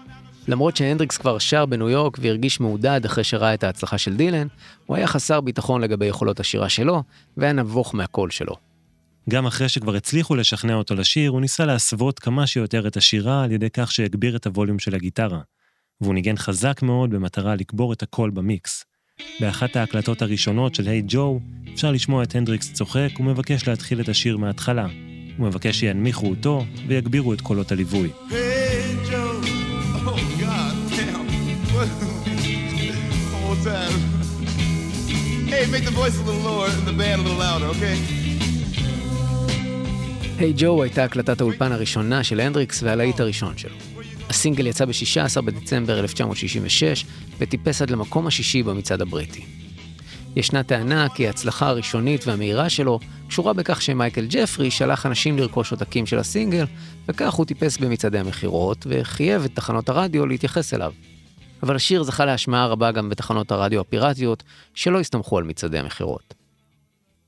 למרות 0.47 0.77
שהנדריקס 0.77 1.17
כבר 1.17 1.39
שר 1.39 1.65
בניו 1.65 1.89
יורק 1.89 2.17
והרגיש 2.21 2.59
מעודד 2.59 3.05
אחרי 3.05 3.23
שראה 3.23 3.53
את 3.53 3.63
ההצלחה 3.63 3.97
של 3.97 4.15
דילן, 4.15 4.47
הוא 4.85 4.97
היה 4.97 5.07
חסר 5.07 5.41
ביטחון 5.41 5.81
לגבי 5.81 6.05
יכולות 6.05 6.39
השירה 6.39 6.69
שלו, 6.69 7.03
והיה 7.37 7.53
נבוך 7.53 7.95
מהקול 7.95 8.29
שלו. 8.29 8.55
גם 9.29 9.45
אחרי 9.45 9.69
שכבר 9.69 9.95
הצליחו 9.95 10.35
לשכנע 10.35 10.73
אותו 10.73 10.95
לשיר, 10.95 11.31
הוא 11.31 11.41
ניסה 11.41 11.65
להסוות 11.65 12.19
כמה 12.19 12.47
שיותר 12.47 12.87
את 12.87 12.97
השירה 12.97 13.43
על 13.43 13.51
ידי 13.51 13.69
כך 13.69 13.91
שהגביר 13.91 14.35
את 14.35 14.45
הווליום 14.45 14.79
של 14.79 14.95
הגיטרה. 14.95 15.39
והוא 16.01 16.13
ניגן 16.13 16.37
חזק 16.37 16.81
מאוד 16.81 17.09
במטרה 17.09 17.55
לקבור 17.55 17.93
את 17.93 18.03
הקול 18.03 18.29
במיקס. 18.29 18.85
באחת 19.39 19.75
ההקלטות 19.75 20.21
הראשונות 20.21 20.75
של 20.75 20.87
היי 20.87 21.03
ג'ו, 21.07 21.39
אפשר 21.73 21.91
לשמוע 21.91 22.23
את 22.23 22.35
הנדריקס 22.35 22.73
צוחק 22.73 23.09
ומבקש 23.19 23.67
להתחיל 23.67 24.01
את 24.01 24.09
השיר 24.09 24.37
מההתחלה. 24.37 24.87
הוא 25.37 25.47
מבקש 25.47 25.79
שינמיכו 25.79 26.27
אותו 26.27 26.65
ויגבירו 26.87 27.33
את 27.33 27.41
קולות 27.41 27.71
הליווי. 27.71 28.09
Hey, 28.09 28.33
Joe. 29.09 29.41
Oh, 30.07 30.19
God. 30.41 30.75
Hey, 35.51 35.65
make 35.75 35.85
the 35.85 35.91
voice 35.91 36.17
a 36.21 36.23
little 36.23 36.45
lower 36.49 36.67
and 36.77 36.87
the 36.87 36.97
band 37.01 37.19
a 37.21 37.23
little 37.23 37.37
louder, 37.37 37.67
okay? 37.75 37.97
היי 40.37 40.53
ג'ו 40.57 40.83
הייתה 40.83 41.03
הקלטת 41.03 41.41
האולפן 41.41 41.71
הראשונה 41.71 42.23
של 42.23 42.39
הנדריקס 42.39 42.83
והלהיט 42.83 43.19
הראשון 43.19 43.57
שלו. 43.57 43.75
הסינגל 44.29 44.67
יצא 44.67 44.86
ב-16 44.86 45.41
בדצמבר 45.41 45.99
1966 45.99 47.05
וטיפס 47.38 47.81
עד 47.81 47.89
למקום 47.89 48.27
השישי 48.27 48.63
במצעד 48.63 49.01
הבריטי. 49.01 49.45
ישנה 50.36 50.63
טענה 50.63 51.10
כי 51.10 51.27
ההצלחה 51.27 51.67
הראשונית 51.67 52.27
והמהירה 52.27 52.69
שלו 52.69 52.99
קשורה 53.27 53.53
בכך 53.53 53.81
שמייקל 53.81 54.25
ג'פרי 54.29 54.71
שלח 54.71 55.05
אנשים 55.05 55.38
לרכוש 55.38 55.71
עותקים 55.71 56.05
של 56.05 56.19
הסינגל, 56.19 56.65
וכך 57.07 57.34
הוא 57.34 57.45
טיפס 57.45 57.77
במצעדי 57.77 58.19
המכירות 58.19 58.88
וחייב 58.89 59.43
את 59.43 59.55
תחנות 59.55 59.89
הרדיו 59.89 60.25
להתייחס 60.25 60.73
אליו. 60.73 60.93
אבל 61.63 61.75
השיר 61.75 62.03
זכה 62.03 62.25
להשמעה 62.25 62.67
רבה 62.67 62.91
גם 62.91 63.10
בתחנות 63.10 63.51
הרדיו 63.51 63.81
הפיראטיות, 63.81 64.43
שלא 64.73 64.99
הסתמכו 64.99 65.38
על 65.38 65.43
מצעדי 65.43 65.79
המכירות. 65.79 66.34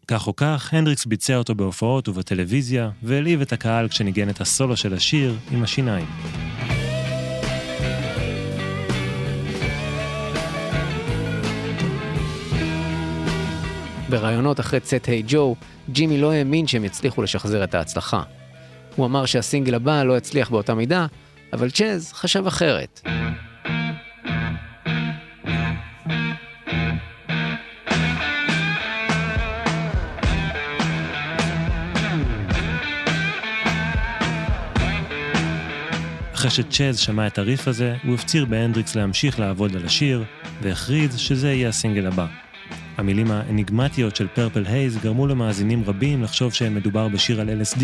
כך 0.07 0.27
או 0.27 0.35
כך, 0.35 0.73
הנדריקס 0.73 1.05
ביצע 1.05 1.37
אותו 1.37 1.55
בהופעות 1.55 2.09
ובטלוויזיה, 2.09 2.89
והלהיב 3.03 3.41
את 3.41 3.53
הקהל 3.53 3.87
כשניגן 3.87 4.29
את 4.29 4.41
הסולו 4.41 4.77
של 4.77 4.93
השיר 4.93 5.35
עם 5.51 5.63
השיניים. 5.63 6.05
בראיונות 14.13 14.59
אחרי 14.59 14.79
צאת 14.79 15.05
היי 15.05 15.23
ג'ו, 15.27 15.55
ג'ימי 15.89 16.21
לא 16.21 16.31
האמין 16.31 16.67
שהם 16.67 16.85
יצליחו 16.85 17.21
לשחזר 17.21 17.63
את 17.63 17.75
ההצלחה. 17.75 18.23
הוא 18.95 19.05
אמר 19.05 19.25
שהסינגל 19.25 19.75
הבא 19.75 20.03
לא 20.03 20.17
יצליח 20.17 20.49
באותה 20.49 20.73
מידה, 20.73 21.05
אבל 21.53 21.69
צ'אז 21.69 22.13
חשב 22.13 22.47
אחרת. 22.47 23.01
אחרי 36.33 36.51
שצ'אז 36.51 36.99
שמע 36.99 37.27
את 37.27 37.37
הריף 37.37 37.67
הזה, 37.67 37.95
הוא 38.03 38.15
הפציר 38.15 38.45
בהנדריקס 38.45 38.95
להמשיך 38.95 39.39
לעבוד 39.39 39.75
על 39.75 39.85
השיר, 39.85 40.23
והכריז 40.61 41.17
שזה 41.17 41.53
יהיה 41.53 41.69
הסינגל 41.69 42.07
הבא. 42.07 42.42
המילים 42.97 43.31
האניגמטיות 43.31 44.15
של 44.15 44.27
פרפל 44.27 44.65
הייז 44.65 44.97
גרמו 44.97 45.27
למאזינים 45.27 45.83
רבים 45.85 46.23
לחשוב 46.23 46.53
שמדובר 46.53 47.07
בשיר 47.07 47.41
על 47.41 47.49
LSD, 47.61 47.83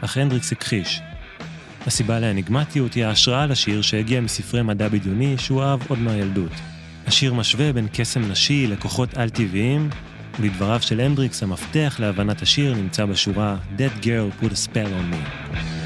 אך 0.00 0.16
הנדריקס 0.16 0.52
הכחיש. 0.52 1.00
הסיבה 1.86 2.20
לאניגמטיות 2.20 2.94
היא 2.94 3.04
ההשראה 3.04 3.46
לשיר 3.46 3.82
שהגיע 3.82 4.20
מספרי 4.20 4.62
מדע 4.62 4.88
בדיוני 4.88 5.38
שהוא 5.38 5.62
אהב 5.62 5.80
עוד 5.88 5.98
מהילדות. 5.98 6.52
השיר 7.06 7.34
משווה 7.34 7.72
בין 7.72 7.86
קסם 7.92 8.30
נשי 8.30 8.66
לכוחות 8.66 9.16
על-טבעיים, 9.16 9.90
ולדבריו 10.40 10.82
של 10.82 11.00
הנדריקס 11.00 11.42
המפתח 11.42 11.96
להבנת 11.98 12.42
השיר 12.42 12.74
נמצא 12.74 13.04
בשורה 13.04 13.56
That 13.78 14.04
girl 14.04 14.42
put 14.42 14.52
a 14.52 14.56
spell 14.56 14.86
on 14.86 15.14
me. 15.14 15.77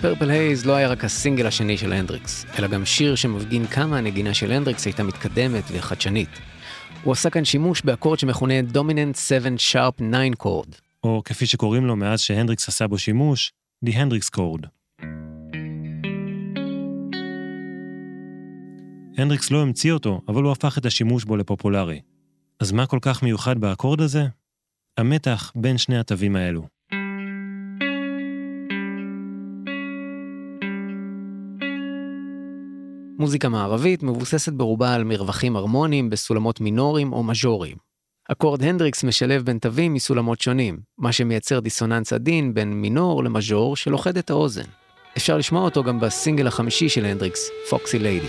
Purple 0.00 0.30
Haze 0.30 0.66
לא 0.66 0.72
היה 0.72 0.88
רק 0.88 1.04
הסינגל 1.04 1.46
השני 1.46 1.76
של 1.76 1.92
הנדריקס, 1.92 2.46
אלא 2.58 2.66
גם 2.68 2.84
שיר 2.84 3.14
שמפגין 3.14 3.66
כמה 3.66 3.98
הנגינה 3.98 4.34
של 4.34 4.52
הנדריקס 4.52 4.86
הייתה 4.86 5.02
מתקדמת 5.02 5.64
וחדשנית. 5.72 6.28
הוא 7.02 7.12
עשה 7.12 7.30
כאן 7.30 7.44
שימוש 7.44 7.82
באקורד 7.82 8.18
שמכונה 8.18 8.54
Dominant 8.74 9.18
7 9.18 9.48
Sharp 9.48 10.02
9 10.10 10.42
Chord. 10.42 10.76
או 11.04 11.22
כפי 11.24 11.46
שקוראים 11.46 11.86
לו 11.86 11.96
מאז 11.96 12.20
שהנדריקס 12.20 12.68
עשה 12.68 12.86
בו 12.86 12.98
שימוש, 12.98 13.52
The 13.86 13.88
Hendrix 13.88 14.36
Chord. 14.36 14.66
הנדריקס 19.18 19.50
לא 19.50 19.62
המציא 19.62 19.92
אותו, 19.92 20.20
אבל 20.28 20.42
הוא 20.42 20.52
הפך 20.52 20.78
את 20.78 20.86
השימוש 20.86 21.24
בו 21.24 21.36
לפופולרי. 21.36 22.00
אז 22.60 22.72
מה 22.72 22.86
כל 22.86 22.98
כך 23.02 23.22
מיוחד 23.22 23.58
באקורד 23.58 24.00
הזה? 24.00 24.26
המתח 24.98 25.52
בין 25.54 25.78
שני 25.78 25.98
התווים 25.98 26.36
האלו. 26.36 26.79
מוזיקה 33.20 33.48
מערבית 33.48 34.02
מבוססת 34.02 34.52
ברובה 34.52 34.94
על 34.94 35.04
מרווחים 35.04 35.56
הרמוניים 35.56 36.10
בסולמות 36.10 36.60
מינוריים 36.60 37.12
או 37.12 37.22
מז'וריים. 37.22 37.76
אקורד 38.32 38.62
הנדריקס 38.62 39.04
משלב 39.04 39.42
בין 39.42 39.58
תווים 39.58 39.94
מסולמות 39.94 40.40
שונים, 40.40 40.78
מה 40.98 41.12
שמייצר 41.12 41.60
דיסוננס 41.60 42.12
עדין 42.12 42.54
בין 42.54 42.72
מינור 42.72 43.24
למז'ור 43.24 43.76
שלוכד 43.76 44.16
את 44.16 44.30
האוזן. 44.30 44.64
אפשר 45.16 45.38
לשמוע 45.38 45.62
אותו 45.64 45.84
גם 45.84 46.00
בסינגל 46.00 46.46
החמישי 46.46 46.88
של 46.88 47.04
הנדריקס, 47.04 47.50
Foxy 47.70 47.98
Lady. 47.98 48.26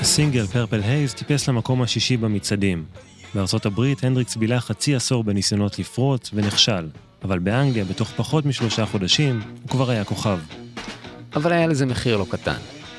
הסינגל 0.00 0.46
Purple 0.46 0.80
Haze 0.80 1.14
טיפס 1.14 1.48
למקום 1.48 1.82
השישי 1.82 2.16
במצעדים. 2.16 2.84
בארצות 3.34 3.66
הברית 3.66 4.04
הנדריקס 4.04 4.36
בילה 4.36 4.60
חצי 4.60 4.94
עשור 4.94 5.24
בניסיונות 5.24 5.78
לפרוץ 5.78 6.30
ונכשל, 6.34 6.88
אבל 7.24 7.38
באנגליה 7.38 7.84
בתוך 7.84 8.10
פחות 8.16 8.46
משלושה 8.46 8.86
חודשים 8.86 9.40
הוא 9.62 9.68
כבר 9.68 9.90
היה 9.90 10.04
כוכב. 10.04 10.38
אבל 11.34 11.52
היה 11.52 11.66
לזה 11.66 11.86
מחיר 11.86 12.16
לא 12.16 12.26
קטן. 12.30 12.56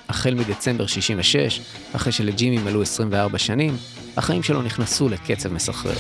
החל 0.10 0.34
מדצמבר 0.34 0.88
66, 0.88 1.62
אחרי 1.96 2.12
שלג'ימי 2.12 2.58
מלאו 2.58 2.82
24 2.82 3.38
שנים, 3.38 3.78
החיים 4.18 4.44
שלו 4.44 4.62
נכנסו 4.62 5.10
לקצב 5.10 5.54
מסחרר. 5.54 5.96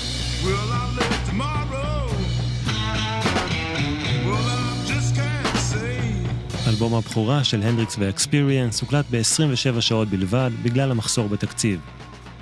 אלבום 6.67 6.95
הבכורה 6.95 7.43
של 7.43 7.61
הנדריקס 7.61 7.95
ואקספיריאנס 7.99 8.81
הוקלט 8.81 9.05
ב-27 9.11 9.81
שעות 9.81 10.07
בלבד 10.07 10.51
בגלל 10.63 10.91
המחסור 10.91 11.29
בתקציב. 11.29 11.79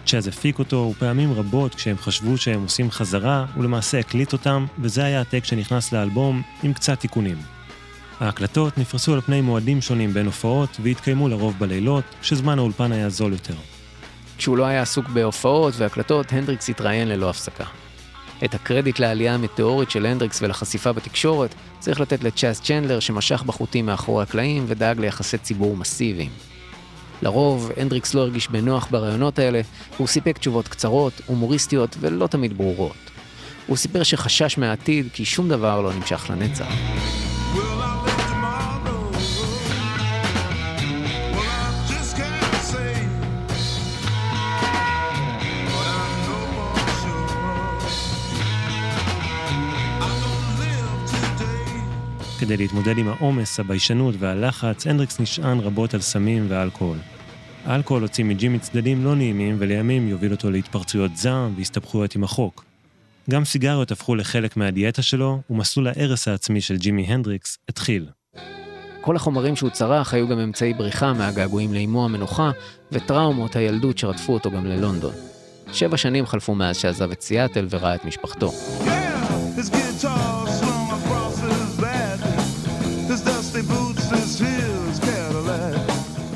צ'אז 0.09 0.27
הפיק 0.27 0.59
אותו 0.59 0.91
ופעמים 0.91 1.33
רבות 1.33 1.75
כשהם 1.75 1.97
חשבו 1.97 2.37
שהם 2.37 2.63
עושים 2.63 2.91
חזרה, 2.91 3.45
הוא 3.55 3.63
למעשה 3.63 3.99
הקליט 3.99 4.33
אותם, 4.33 4.65
וזה 4.79 5.03
היה 5.03 5.21
הטק 5.21 5.45
שנכנס 5.45 5.91
לאלבום 5.93 6.41
עם 6.63 6.73
קצת 6.73 6.99
תיקונים. 6.99 7.37
ההקלטות 8.19 8.77
נפרסו 8.77 9.13
על 9.13 9.21
פני 9.21 9.41
מועדים 9.41 9.81
שונים 9.81 10.13
בין 10.13 10.25
הופעות 10.25 10.77
והתקיימו 10.83 11.29
לרוב 11.29 11.55
בלילות, 11.59 12.03
כשזמן 12.21 12.59
האולפן 12.59 12.91
היה 12.91 13.09
זול 13.09 13.31
יותר. 13.31 13.53
כשהוא 14.37 14.57
לא 14.57 14.65
היה 14.65 14.81
עסוק 14.81 15.09
בהופעות 15.09 15.73
והקלטות, 15.77 16.33
הנדריקס 16.33 16.69
התראיין 16.69 17.07
ללא 17.07 17.29
הפסקה. 17.29 17.65
את 18.45 18.53
הקרדיט 18.53 18.99
לעלייה 18.99 19.33
המטאורית 19.33 19.91
של 19.91 20.05
הנדריקס 20.05 20.41
ולחשיפה 20.41 20.91
בתקשורת 20.91 21.55
צריך 21.79 21.99
לתת 21.99 22.23
לצ'אס 22.23 22.61
צ'נדלר 22.61 22.99
שמשך 22.99 23.43
בחוטים 23.43 23.85
מאחורי 23.85 24.23
הקלעים 24.23 24.65
ודאג 24.67 24.99
ליחסי 24.99 25.37
ציבור 25.37 25.77
מסיביים. 25.77 26.31
לרוב, 27.21 27.71
הנדריקס 27.77 28.13
לא 28.13 28.21
הרגיש 28.21 28.47
בנוח 28.47 28.87
ברעיונות 28.91 29.39
האלה, 29.39 29.61
והוא 29.95 30.07
סיפק 30.07 30.37
תשובות 30.37 30.67
קצרות, 30.67 31.13
הומוריסטיות 31.25 31.95
ולא 31.99 32.27
תמיד 32.27 32.57
ברורות. 32.57 32.95
הוא 33.67 33.77
סיפר 33.77 34.03
שחשש 34.03 34.57
מהעתיד 34.57 35.07
כי 35.13 35.25
שום 35.25 35.49
דבר 35.49 35.81
לא 35.81 35.93
נמשך 35.93 36.29
לנצח. 36.29 36.73
כדי 52.39 52.57
להתמודד 52.57 52.97
עם 52.97 53.07
העומס, 53.07 53.59
הביישנות 53.59 54.15
והלחץ, 54.19 54.87
הנדריקס 54.87 55.19
נשען 55.19 55.59
רבות 55.59 55.93
על 55.93 56.01
סמים 56.01 56.45
ואלכוהול. 56.49 56.97
האלכוהול 57.65 58.03
הוציא 58.03 58.23
מג'ימי 58.23 58.59
צדדים 58.59 59.05
לא 59.05 59.15
נעימים 59.15 59.55
ולימים 59.59 60.07
יוביל 60.07 60.31
אותו 60.31 60.51
להתפרצויות 60.51 61.17
זעם 61.17 61.53
והסתבכויות 61.57 62.15
עם 62.15 62.23
החוק. 62.23 62.65
גם 63.29 63.45
סיגריות 63.45 63.91
הפכו 63.91 64.15
לחלק 64.15 64.57
מהדיאטה 64.57 65.01
שלו, 65.01 65.41
ומסלול 65.49 65.87
ההרס 65.87 66.27
העצמי 66.27 66.61
של 66.61 66.77
ג'ימי 66.77 67.03
הנדריקס 67.03 67.57
התחיל. 67.69 68.05
כל 69.01 69.15
החומרים 69.15 69.55
שהוא 69.55 69.69
צרך 69.69 70.13
היו 70.13 70.27
גם 70.27 70.39
אמצעי 70.39 70.73
בריחה 70.73 71.13
מהגעגועים 71.13 71.73
לאמו 71.73 72.05
המנוחה 72.05 72.51
וטראומות 72.91 73.55
הילדות 73.55 73.97
שרדפו 73.97 74.33
אותו 74.33 74.51
גם 74.51 74.65
ללונדון. 74.65 75.13
שבע 75.71 75.97
שנים 75.97 76.25
חלפו 76.25 76.55
מאז 76.55 76.77
שעזב 76.77 77.11
את 77.11 77.21
סיאטל 77.21 77.67
וראה 77.69 77.95
את 77.95 78.05
משפחתו. 78.05 78.51
Yeah, 78.81 80.38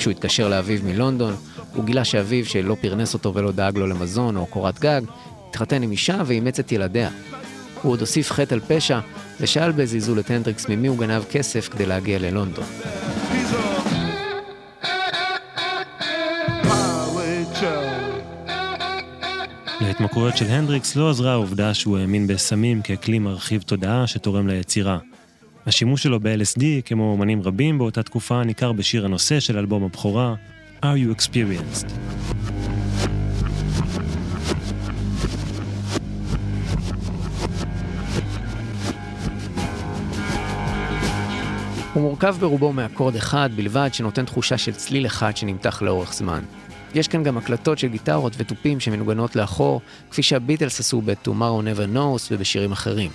כשהוא 0.04 0.12
התקשר 0.12 0.49
לאביו 0.49 0.80
מלונדון, 0.84 1.36
הוא 1.76 1.86
גילה 1.86 2.06
שאביו, 2.06 2.45
שלא 2.45 2.76
פרנס 2.82 3.14
אותו 3.14 3.34
ולא 3.34 3.51
דאג 3.51 3.78
לו 3.78 3.88
למזון 3.88 4.38
או 4.38 4.45
קורת 4.45 4.80
גג, 4.80 5.01
התחתן 5.49 5.84
עם 5.84 5.91
אישה 5.91 6.22
ואימץ 6.26 6.60
את 6.60 6.72
ילדיה. 6.72 7.10
הוא 7.82 7.91
עוד 7.91 7.99
הוסיף 7.99 8.32
חטא 8.32 8.54
על 8.54 8.60
פשע, 8.60 8.99
ושאל 9.39 9.72
בזלזול 9.72 10.20
את 10.20 10.30
הנדריקס 10.30 10.70
ממי 10.70 10.88
הוא 10.88 10.97
גנב 10.97 11.24
כסף 11.24 11.70
כדי 11.72 11.86
להגיע 11.86 12.20
ללונדון. 12.20 12.66
להתמכרויות 19.82 20.38
של 20.38 20.45
הנדריקס 20.45 20.95
לא 20.95 21.10
עזרה 21.10 21.32
העובדה 21.32 21.74
שהוא 21.74 21.97
האמין 21.97 22.28
בסמים 22.28 22.82
ככלי 22.82 23.20
מרחיב 23.20 23.62
תודעה 23.62 24.08
שתורם 24.08 24.47
ליצירה. 24.47 24.97
השימוש 25.66 26.03
שלו 26.03 26.20
ב-LSD, 26.20 26.61
כמו 26.86 27.11
אומנים 27.11 27.41
רבים 27.41 27.78
באותה 27.78 28.03
תקופה, 28.03 28.43
ניכר 28.43 28.72
בשיר 28.72 29.05
הנושא 29.05 29.39
של 29.39 29.57
אלבום 29.57 29.84
הבכורה, 29.84 30.36
Are 30.82 30.86
You 30.86 31.18
Experienced? 31.18 31.88
הוא 41.93 42.01
מורכב 42.03 42.36
ברובו 42.39 42.74
מאקורד 42.74 43.16
אחד 43.16 43.49
בלבד 43.55 43.89
שנותן 43.93 44.26
תחושה 44.26 44.57
של 44.57 44.72
צליל 44.72 45.05
אחד 45.05 45.38
שנמתח 45.38 45.82
לאורך 45.82 46.14
זמן. 46.14 46.43
יש 46.95 47.07
כאן 47.07 47.24
גם 47.24 47.38
הקלטות 47.38 47.80
של 47.80 47.88
גיטרות 47.88 48.34
ותופים 48.38 48.80
שמנוגנות 48.80 49.36
לאחור, 49.36 49.82
כפי 50.11 50.24
שהביטלס 50.24 50.80
עשו 50.80 51.01
ב-Tomorrow 51.01 51.64
Never 51.64 51.95
Knows 51.95 52.28
ובשירים 52.32 52.72
אחרים. 52.72 53.11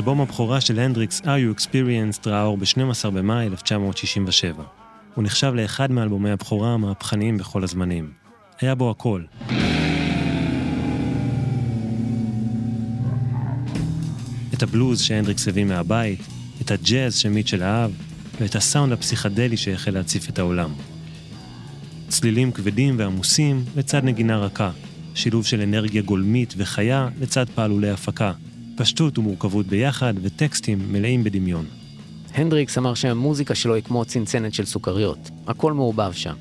אלבום 0.00 0.20
הבכורה 0.20 0.60
של 0.60 0.78
הנדריקס, 0.78 1.20
Are 1.20 1.24
You 1.24 1.60
Experienced, 1.60 2.28
ראה 2.28 2.42
אור 2.42 2.58
ב-12 2.58 3.10
במאי 3.10 3.46
1967. 3.46 4.62
הוא 5.14 5.24
נחשב 5.24 5.52
לאחד 5.54 5.90
מאלבומי 5.92 6.30
הבכורה 6.30 6.74
המהפכניים 6.74 7.38
בכל 7.38 7.64
הזמנים. 7.64 8.10
היה 8.60 8.74
בו 8.74 8.90
הכל. 8.90 9.22
את 14.54 14.62
הבלוז 14.62 15.00
שהנדריקס 15.00 15.48
הביא 15.48 15.64
מהבית, 15.64 16.20
את 16.60 16.70
הג'אז 16.70 17.16
שמיטשל 17.16 17.62
אהב, 17.62 17.90
ואת 18.40 18.56
הסאונד 18.56 18.92
הפסיכדלי 18.92 19.56
שהחל 19.56 19.90
להציף 19.90 20.28
את 20.28 20.38
העולם. 20.38 20.70
צלילים 22.08 22.52
כבדים 22.52 22.94
ועמוסים 22.98 23.64
לצד 23.76 24.04
נגינה 24.04 24.38
רכה, 24.38 24.70
שילוב 25.14 25.46
של 25.46 25.60
אנרגיה 25.60 26.02
גולמית 26.02 26.54
וחיה 26.56 27.08
לצד 27.20 27.46
פעלולי 27.54 27.90
הפקה, 27.90 28.32
פשטות 28.80 29.18
ומורכבות 29.18 29.66
ביחד 29.66 30.14
וטקסטים 30.22 30.92
מלאים 30.92 31.24
בדמיון. 31.24 31.64
הנדריקס 32.34 32.78
אמר 32.78 32.94
שהמוזיקה 32.94 33.54
שלו 33.54 33.74
היא 33.74 33.82
כמו 33.82 34.04
צנצנת 34.04 34.54
של 34.54 34.64
סוכריות, 34.64 35.30
הכל 35.46 35.72
מעורבב 35.72 36.12
שם. 36.12 36.34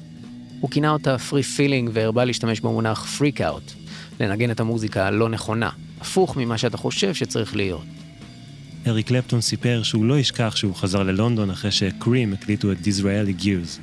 הוא 0.60 0.70
כינה 0.70 0.92
אותה 0.92 1.18
free 1.18 1.44
feeling 1.44 1.90
והרבה 1.94 2.26
להשתמש 2.26 2.60
במונח 2.60 3.06
freak 3.06 3.42
out, 3.42 3.72
לנגן 4.20 4.52
את 4.52 4.60
המוזיקה 4.60 5.08
הלא 5.08 5.30
נכונה, 5.30 5.70
הפוך 6.02 6.38
ממה 6.38 6.58
שאתה 6.58 6.78
חושב 6.78 7.14
שצריך 7.14 7.56
להיות. 7.56 7.86
אריק 8.88 9.08
קלפטון 9.08 9.42
סיפר 9.42 9.84
שהוא 9.84 10.06
לא 10.06 10.20
ישכח 10.20 10.56
שהוא 10.56 10.76
חזר 10.76 11.04
ללונדון 11.04 11.50
אחרי 11.50 11.72
ש 11.72 11.89
Cream 11.89 12.34
הקליטו 12.34 12.72
את 12.72 12.78
Disraeli 12.78 13.44
Gears. 13.44 13.80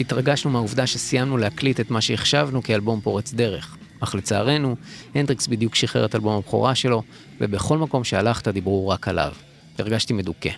התרגשנו 0.00 0.50
מהעובדה 0.50 0.86
שסיימנו 0.86 1.36
להקליט 1.36 1.80
את 1.80 1.90
מה 1.90 2.00
שהחשבנו 2.00 2.62
כאלבום 2.62 3.00
פורץ 3.00 3.32
דרך. 3.34 3.76
אך 4.00 4.14
לצערנו, 4.14 4.76
הנדריקס 5.14 5.46
בדיוק 5.46 5.74
שחרר 5.74 6.04
את 6.04 6.14
אלבום 6.14 6.36
הבכורה 6.36 6.74
שלו, 6.74 7.02
ובכל 7.40 7.78
מקום 7.78 8.04
שהלכת 8.04 8.48
דיברו 8.48 8.88
רק 8.88 9.08
עליו. 9.08 9.32
הרגשתי 9.78 10.12
מדוכא. 10.12 10.50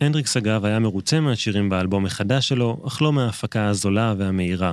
הנדריקס 0.00 0.36
אגב 0.36 0.64
היה 0.64 0.78
מרוצה 0.78 1.20
מהשירים 1.20 1.68
באלבום 1.68 2.06
החדש 2.06 2.48
שלו, 2.48 2.82
אך 2.86 3.02
לא 3.02 3.12
מההפקה 3.12 3.66
הזולה 3.66 4.14
והמהירה. 4.18 4.72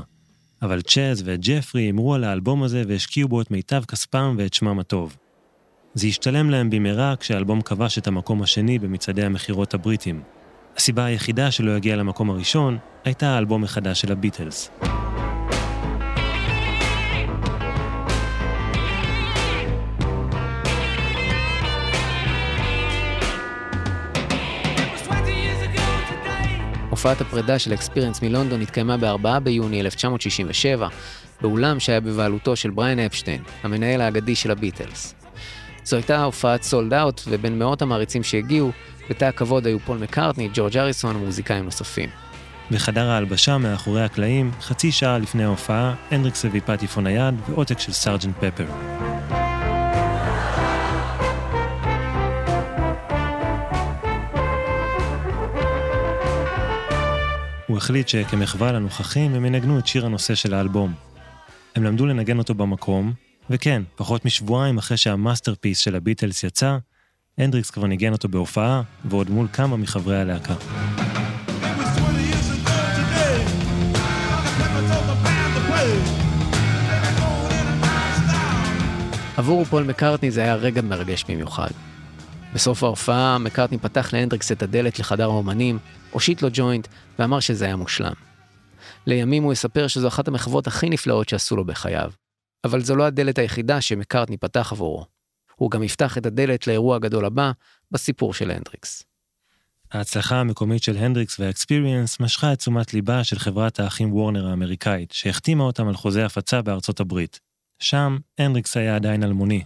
אבל 0.62 0.82
צ'אז 0.82 1.24
וג'פרי 1.26 1.82
הימרו 1.82 2.14
על 2.14 2.24
האלבום 2.24 2.64
הזה 2.64 2.84
והשקיעו 2.88 3.30
בו 3.30 3.41
את 3.41 3.51
מיטב 3.51 3.84
כספם 3.88 4.36
ואת 4.38 4.53
שמם 4.53 4.80
הטוב. 4.80 5.18
זה 5.93 6.08
השתלם 6.08 6.49
להם 6.49 6.70
במהרה 6.70 7.16
כשהאלבום 7.20 7.62
כבש 7.62 7.97
את 7.97 8.08
המקום 8.08 8.41
השני 8.41 8.80
במצעדי 8.80 9.24
המכירות 9.24 9.74
הבריטים. 9.74 10.22
הסיבה 10.78 11.06
היחידה 11.06 11.51
שלא 11.51 11.72
הגיע 11.72 11.95
למקום 11.95 12.30
הראשון 12.30 12.78
הייתה 13.06 13.30
האלבום 13.30 13.62
מחדש 13.62 14.01
של 14.01 14.12
הביטלס. 14.12 14.70
הופעת 27.06 27.22
הפרידה 27.22 27.60
של 27.60 27.74
אקספיריאנס 27.74 28.22
מלונדון 28.22 28.62
התקיימה 28.62 28.97
ב-4 28.97 29.39
ביוני 29.39 29.82
1967, 29.82 30.88
באולם 31.41 31.80
שהיה 31.80 31.99
בבעלותו 31.99 32.56
של 32.56 32.70
בריין 32.70 32.99
אפשטיין, 32.99 33.41
המנהל 33.64 34.01
האגדי 34.01 34.36
של 34.36 34.51
הביטלס. 34.51 35.16
זו 35.84 35.95
הייתה 35.95 36.24
הופעת 36.24 36.64
sold 36.63 36.93
out, 36.93 37.22
ובין 37.28 37.60
מאות 37.60 37.82
המעריצים 37.82 38.24
שהגיעו, 38.24 38.72
בתא 39.10 39.26
הכבוד 39.26 39.68
היו 39.68 39.80
פול 39.80 39.97
מקארטני, 39.97 40.49
ג'ורג' 40.53 40.78
הריסון 40.78 41.16
ומוזיקאים 41.16 41.66
נוספים. 41.66 42.10
בחדר 42.72 43.10
ההלבשה 43.10 43.58
מאחורי 43.58 44.03
הקלעים, 44.03 44.51
חצי 44.62 44.91
שעה 44.91 45.18
לפני 45.18 45.43
ההופעה, 45.43 45.93
הנדריקס 46.12 46.45
הביא 46.45 46.62
פטיפון 46.66 47.03
נייד 47.03 47.36
ועותק 47.49 47.80
של 47.80 47.91
Sgt. 47.91 48.36
Pepper. 48.39 48.66
הוא 57.68 57.78
החליט 57.78 58.07
שכמחווה 58.07 58.72
לנוכחים 58.72 59.36
הם 59.36 59.45
ינגנו 59.45 59.80
את 59.80 59.88
שיר 59.88 60.05
הנושא 60.05 60.36
של 60.36 60.53
האלבום. 60.53 60.93
הם 61.76 61.84
למדו 61.84 62.05
לנגן 62.05 62.38
אותו 62.38 62.53
במקום, 62.53 63.13
וכן, 63.49 63.84
פחות 63.95 64.26
משבועיים 64.26 64.78
אחרי 64.78 64.97
שה 64.97 65.15
masterpiece 65.15 65.80
של 65.80 65.95
הביטלס 65.95 66.43
יצא, 66.43 66.78
הנדריקס 67.38 67.70
כבר 67.70 67.88
ניגן 67.88 68.11
אותו 68.11 68.28
בהופעה, 68.28 68.82
ועוד 69.05 69.30
מול 69.30 69.47
כמה 69.53 69.78
מחברי 69.78 70.22
הלהקה. 70.22 70.53
עבור 79.38 79.63
פול 79.66 79.84
מקארטני 79.84 80.32
זה 80.32 80.41
היה 80.41 80.55
רגע 80.55 80.82
מרגש 80.82 81.24
במיוחד. 81.30 81.70
בסוף 82.53 82.84
ההופעה, 82.84 83.38
מקארטני 83.38 83.78
פתח 83.78 84.13
להנדריקס 84.13 84.51
את 84.51 84.63
הדלת 84.63 84.99
לחדר 84.99 85.24
האומנים, 85.24 85.80
הושיט 86.16 86.41
לו 86.41 86.49
ג'וינט, 86.53 86.88
ואמר 87.20 87.39
שזה 87.39 87.66
היה 87.66 87.76
מושלם. 87.76 88.13
לימים 89.07 89.43
הוא 89.43 89.53
יספר 89.53 89.88
שזו 89.88 90.07
אחת 90.07 90.28
המחוות 90.28 90.68
הכי 90.68 90.89
נפלאות 90.89 91.30
שעשו 91.30 91.55
לו 91.55 91.66
בחייו. 91.66 92.11
אבל 92.63 92.82
זו 92.84 92.95
לא 92.95 93.03
הדלת 93.03 93.38
היחידה 93.38 93.82
שמקארטני 93.82 94.38
פתח 94.38 94.70
עבורו. 94.72 95.05
הוא 95.55 95.72
גם 95.72 95.84
יפתח 95.84 96.18
את 96.18 96.26
הדלת 96.26 96.68
לאירוע 96.68 96.95
הגדול 96.95 97.26
הבא 97.26 97.51
בסיפור 97.91 98.34
של 98.34 98.51
הנדריקס. 98.51 99.03
ההצלחה 99.91 100.39
המקומית 100.39 100.84
של 100.84 100.97
הנדריקס 100.97 101.39
והאקספיריאנס 101.39 102.20
משכה 102.20 102.53
את 102.53 102.59
תשומת 102.59 102.93
ליבה 102.93 103.24
של 103.24 103.39
חברת 103.39 103.80
האחים 103.80 104.13
וורנר 104.13 104.47
האמריקאית, 104.47 105.11
שהחתימה 105.11 105.63
אותם 105.63 105.88
על 105.88 105.95
חוזה 105.95 106.26
הפצה 106.26 106.61
בארצות 106.61 106.99
הברית. 106.99 107.39
שם 107.80 108.18
הנדריקס 108.38 108.78
היה 108.78 108.95
עדיין 108.95 109.24
אלמוני. 109.24 109.63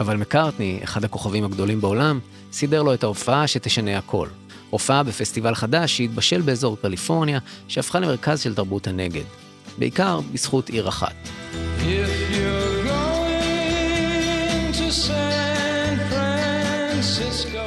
אבל 0.00 0.16
מקארטני, 0.16 0.80
אחד 0.84 1.04
הכוכבים 1.04 1.44
הגדולים 1.44 1.80
בעולם, 1.80 2.20
סידר 2.52 2.82
לו 2.82 2.94
את 2.94 3.02
ההופעה 3.04 3.46
שתשנה 3.46 3.98
הכל. 3.98 4.28
הופעה 4.70 5.02
בפסטיבל 5.02 5.54
חדש 5.54 5.96
שהתבשל 5.96 6.40
באזור 6.40 6.76
קליפורניה, 6.82 7.38
שהפכה 7.68 8.00
למרכז 8.00 8.40
של 8.40 8.54
תרבות 8.54 8.86
הנגד. 8.86 9.24
בעיקר 9.78 10.20
בזכות 10.32 10.68
עיר 10.68 10.88
אחת. 10.88 11.14
If 11.22 11.84
you're 11.84 12.84
going 12.86 14.72
to 14.72 14.90
San 15.06 15.98
Francisco. 16.10 17.60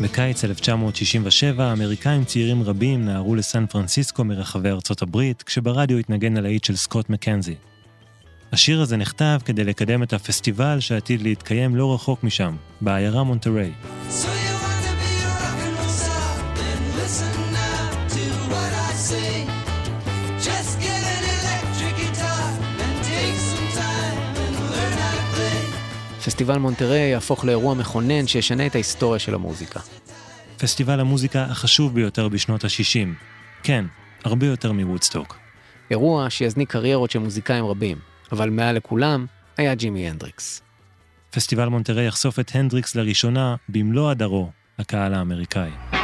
בקיץ 0.00 0.44
1967, 0.44 1.72
אמריקאים 1.72 2.24
צעירים 2.24 2.62
רבים 2.62 3.04
נהרו 3.04 3.34
לסן 3.34 3.66
פרנסיסקו 3.66 4.24
מרחבי 4.24 4.70
ארצות 4.70 5.02
הברית, 5.02 5.42
כשברדיו 5.42 5.98
התנגן 5.98 6.36
הלהיט 6.36 6.64
של 6.64 6.76
סקוט 6.76 7.10
מקנזי. 7.10 7.54
השיר 8.52 8.80
הזה 8.80 8.96
נכתב 8.96 9.38
כדי 9.44 9.64
לקדם 9.64 10.02
את 10.02 10.12
הפסטיבל 10.12 10.80
שעתיד 10.80 11.22
להתקיים 11.22 11.76
לא 11.76 11.94
רחוק 11.94 12.24
משם, 12.24 12.56
בעיירה 12.80 13.22
מונטריי. 13.22 13.72
So 14.10 14.47
פסטיבל 26.38 26.58
מונטריי 26.58 27.10
יהפוך 27.10 27.44
לאירוע 27.44 27.74
מכונן 27.74 28.26
שישנה 28.26 28.66
את 28.66 28.74
ההיסטוריה 28.74 29.18
של 29.18 29.34
המוזיקה. 29.34 29.80
פסטיבל 30.58 31.00
המוזיקה 31.00 31.42
החשוב 31.42 31.94
ביותר 31.94 32.28
בשנות 32.28 32.64
ה-60. 32.64 33.08
כן, 33.62 33.84
הרבה 34.24 34.46
יותר 34.46 34.72
מוודסטוק. 34.72 35.38
אירוע 35.90 36.30
שיזניק 36.30 36.70
קריירות 36.70 37.10
של 37.10 37.18
מוזיקאים 37.18 37.66
רבים, 37.66 37.98
אבל 38.32 38.50
מעל 38.50 38.76
לכולם 38.76 39.26
היה 39.56 39.74
ג'ימי 39.74 40.08
הנדריקס. 40.08 40.62
פסטיבל 41.30 41.68
מונטריי 41.68 42.06
יחשוף 42.06 42.38
את 42.38 42.50
הנדריקס 42.54 42.94
לראשונה 42.94 43.56
במלוא 43.68 44.10
הדרו 44.10 44.50
לקהל 44.78 45.14
האמריקאי. 45.14 45.97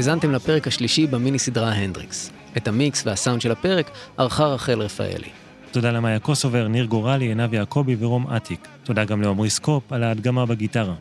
האזנתם 0.00 0.32
לפרק 0.32 0.66
השלישי 0.66 1.06
במיני 1.06 1.38
סדרה 1.38 1.72
הנדריקס. 1.72 2.30
את 2.56 2.68
המיקס 2.68 3.06
והסאונד 3.06 3.40
של 3.40 3.52
הפרק 3.52 3.90
ערכה 4.16 4.46
רחל 4.46 4.82
רפאלי. 4.82 5.28
תודה 5.70 5.90
למאיה 5.90 6.18
קוסובר, 6.18 6.68
ניר 6.68 6.84
גורלי, 6.84 7.24
עינב 7.24 7.54
יעקבי 7.54 7.96
ורום 7.98 8.26
אטיק. 8.36 8.68
תודה 8.84 9.04
גם 9.04 9.22
לעמרי 9.22 9.50
סקופ 9.50 9.92
על 9.92 10.02
ההדגמה 10.02 10.46
בגיטרה. 10.46 10.94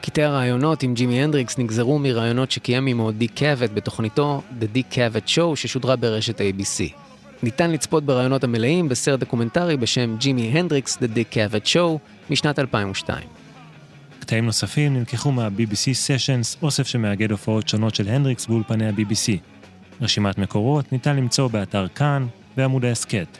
קטעי 0.00 0.24
הריאיונות 0.24 0.82
עם 0.82 0.94
ג'ימי 0.94 1.22
הנדריקס 1.22 1.58
נגזרו 1.58 1.98
מריאיונות 1.98 2.50
שקיים 2.50 2.86
עמו 2.86 3.12
דיק 3.12 3.32
קאבט 3.34 3.70
בתוכניתו 3.74 4.42
The 4.60 4.76
Dick 4.76 4.94
Cavett 4.94 5.28
Show 5.28 5.56
ששודרה 5.56 5.96
ברשת 5.96 6.40
ABC. 6.40 6.92
ניתן 7.42 7.70
לצפות 7.70 8.04
בריאיונות 8.04 8.44
המלאים 8.44 8.88
בסרט 8.88 9.20
דוקומנטרי 9.20 9.76
בשם 9.76 10.16
ג'ימי 10.18 10.42
הנדריקס 10.42 10.96
The 10.96 11.16
Dick 11.16 11.34
Cavett 11.34 11.66
Show 11.66 11.98
משנת 12.30 12.58
2002. 12.58 13.37
קטעים 14.28 14.46
נוספים 14.46 14.94
נלקחו 14.94 15.32
מה-BBC 15.32 15.92
Sessions, 16.06 16.58
אוסף 16.62 16.86
שמאגד 16.86 17.30
הופעות 17.30 17.68
שונות 17.68 17.94
של 17.94 18.08
הנדריקס 18.08 18.46
באולפני 18.46 18.86
ה-BBC. 18.86 19.38
רשימת 20.00 20.38
מקורות 20.38 20.92
ניתן 20.92 21.16
למצוא 21.16 21.48
באתר 21.48 21.88
כאן 21.88 22.26
ועמוד 22.56 22.84
ההסכת. 22.84 23.38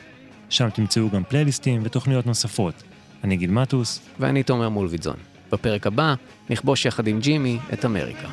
שם 0.49 0.69
תמצאו 0.69 1.09
גם 1.09 1.23
פלייליסטים 1.23 1.81
ותוכניות 1.83 2.25
נוספות. 2.25 2.83
אני 3.23 3.37
גיל 3.37 3.51
מטוס, 3.51 3.99
ואני 4.19 4.43
תומר 4.43 4.69
מולביטזון. 4.69 5.17
בפרק 5.51 5.87
הבא 5.87 6.13
נכבוש 6.49 6.85
יחד 6.85 7.07
עם 7.07 7.19
ג'ימי 7.19 7.57
את 7.73 7.85
אמריקה. 7.85 8.27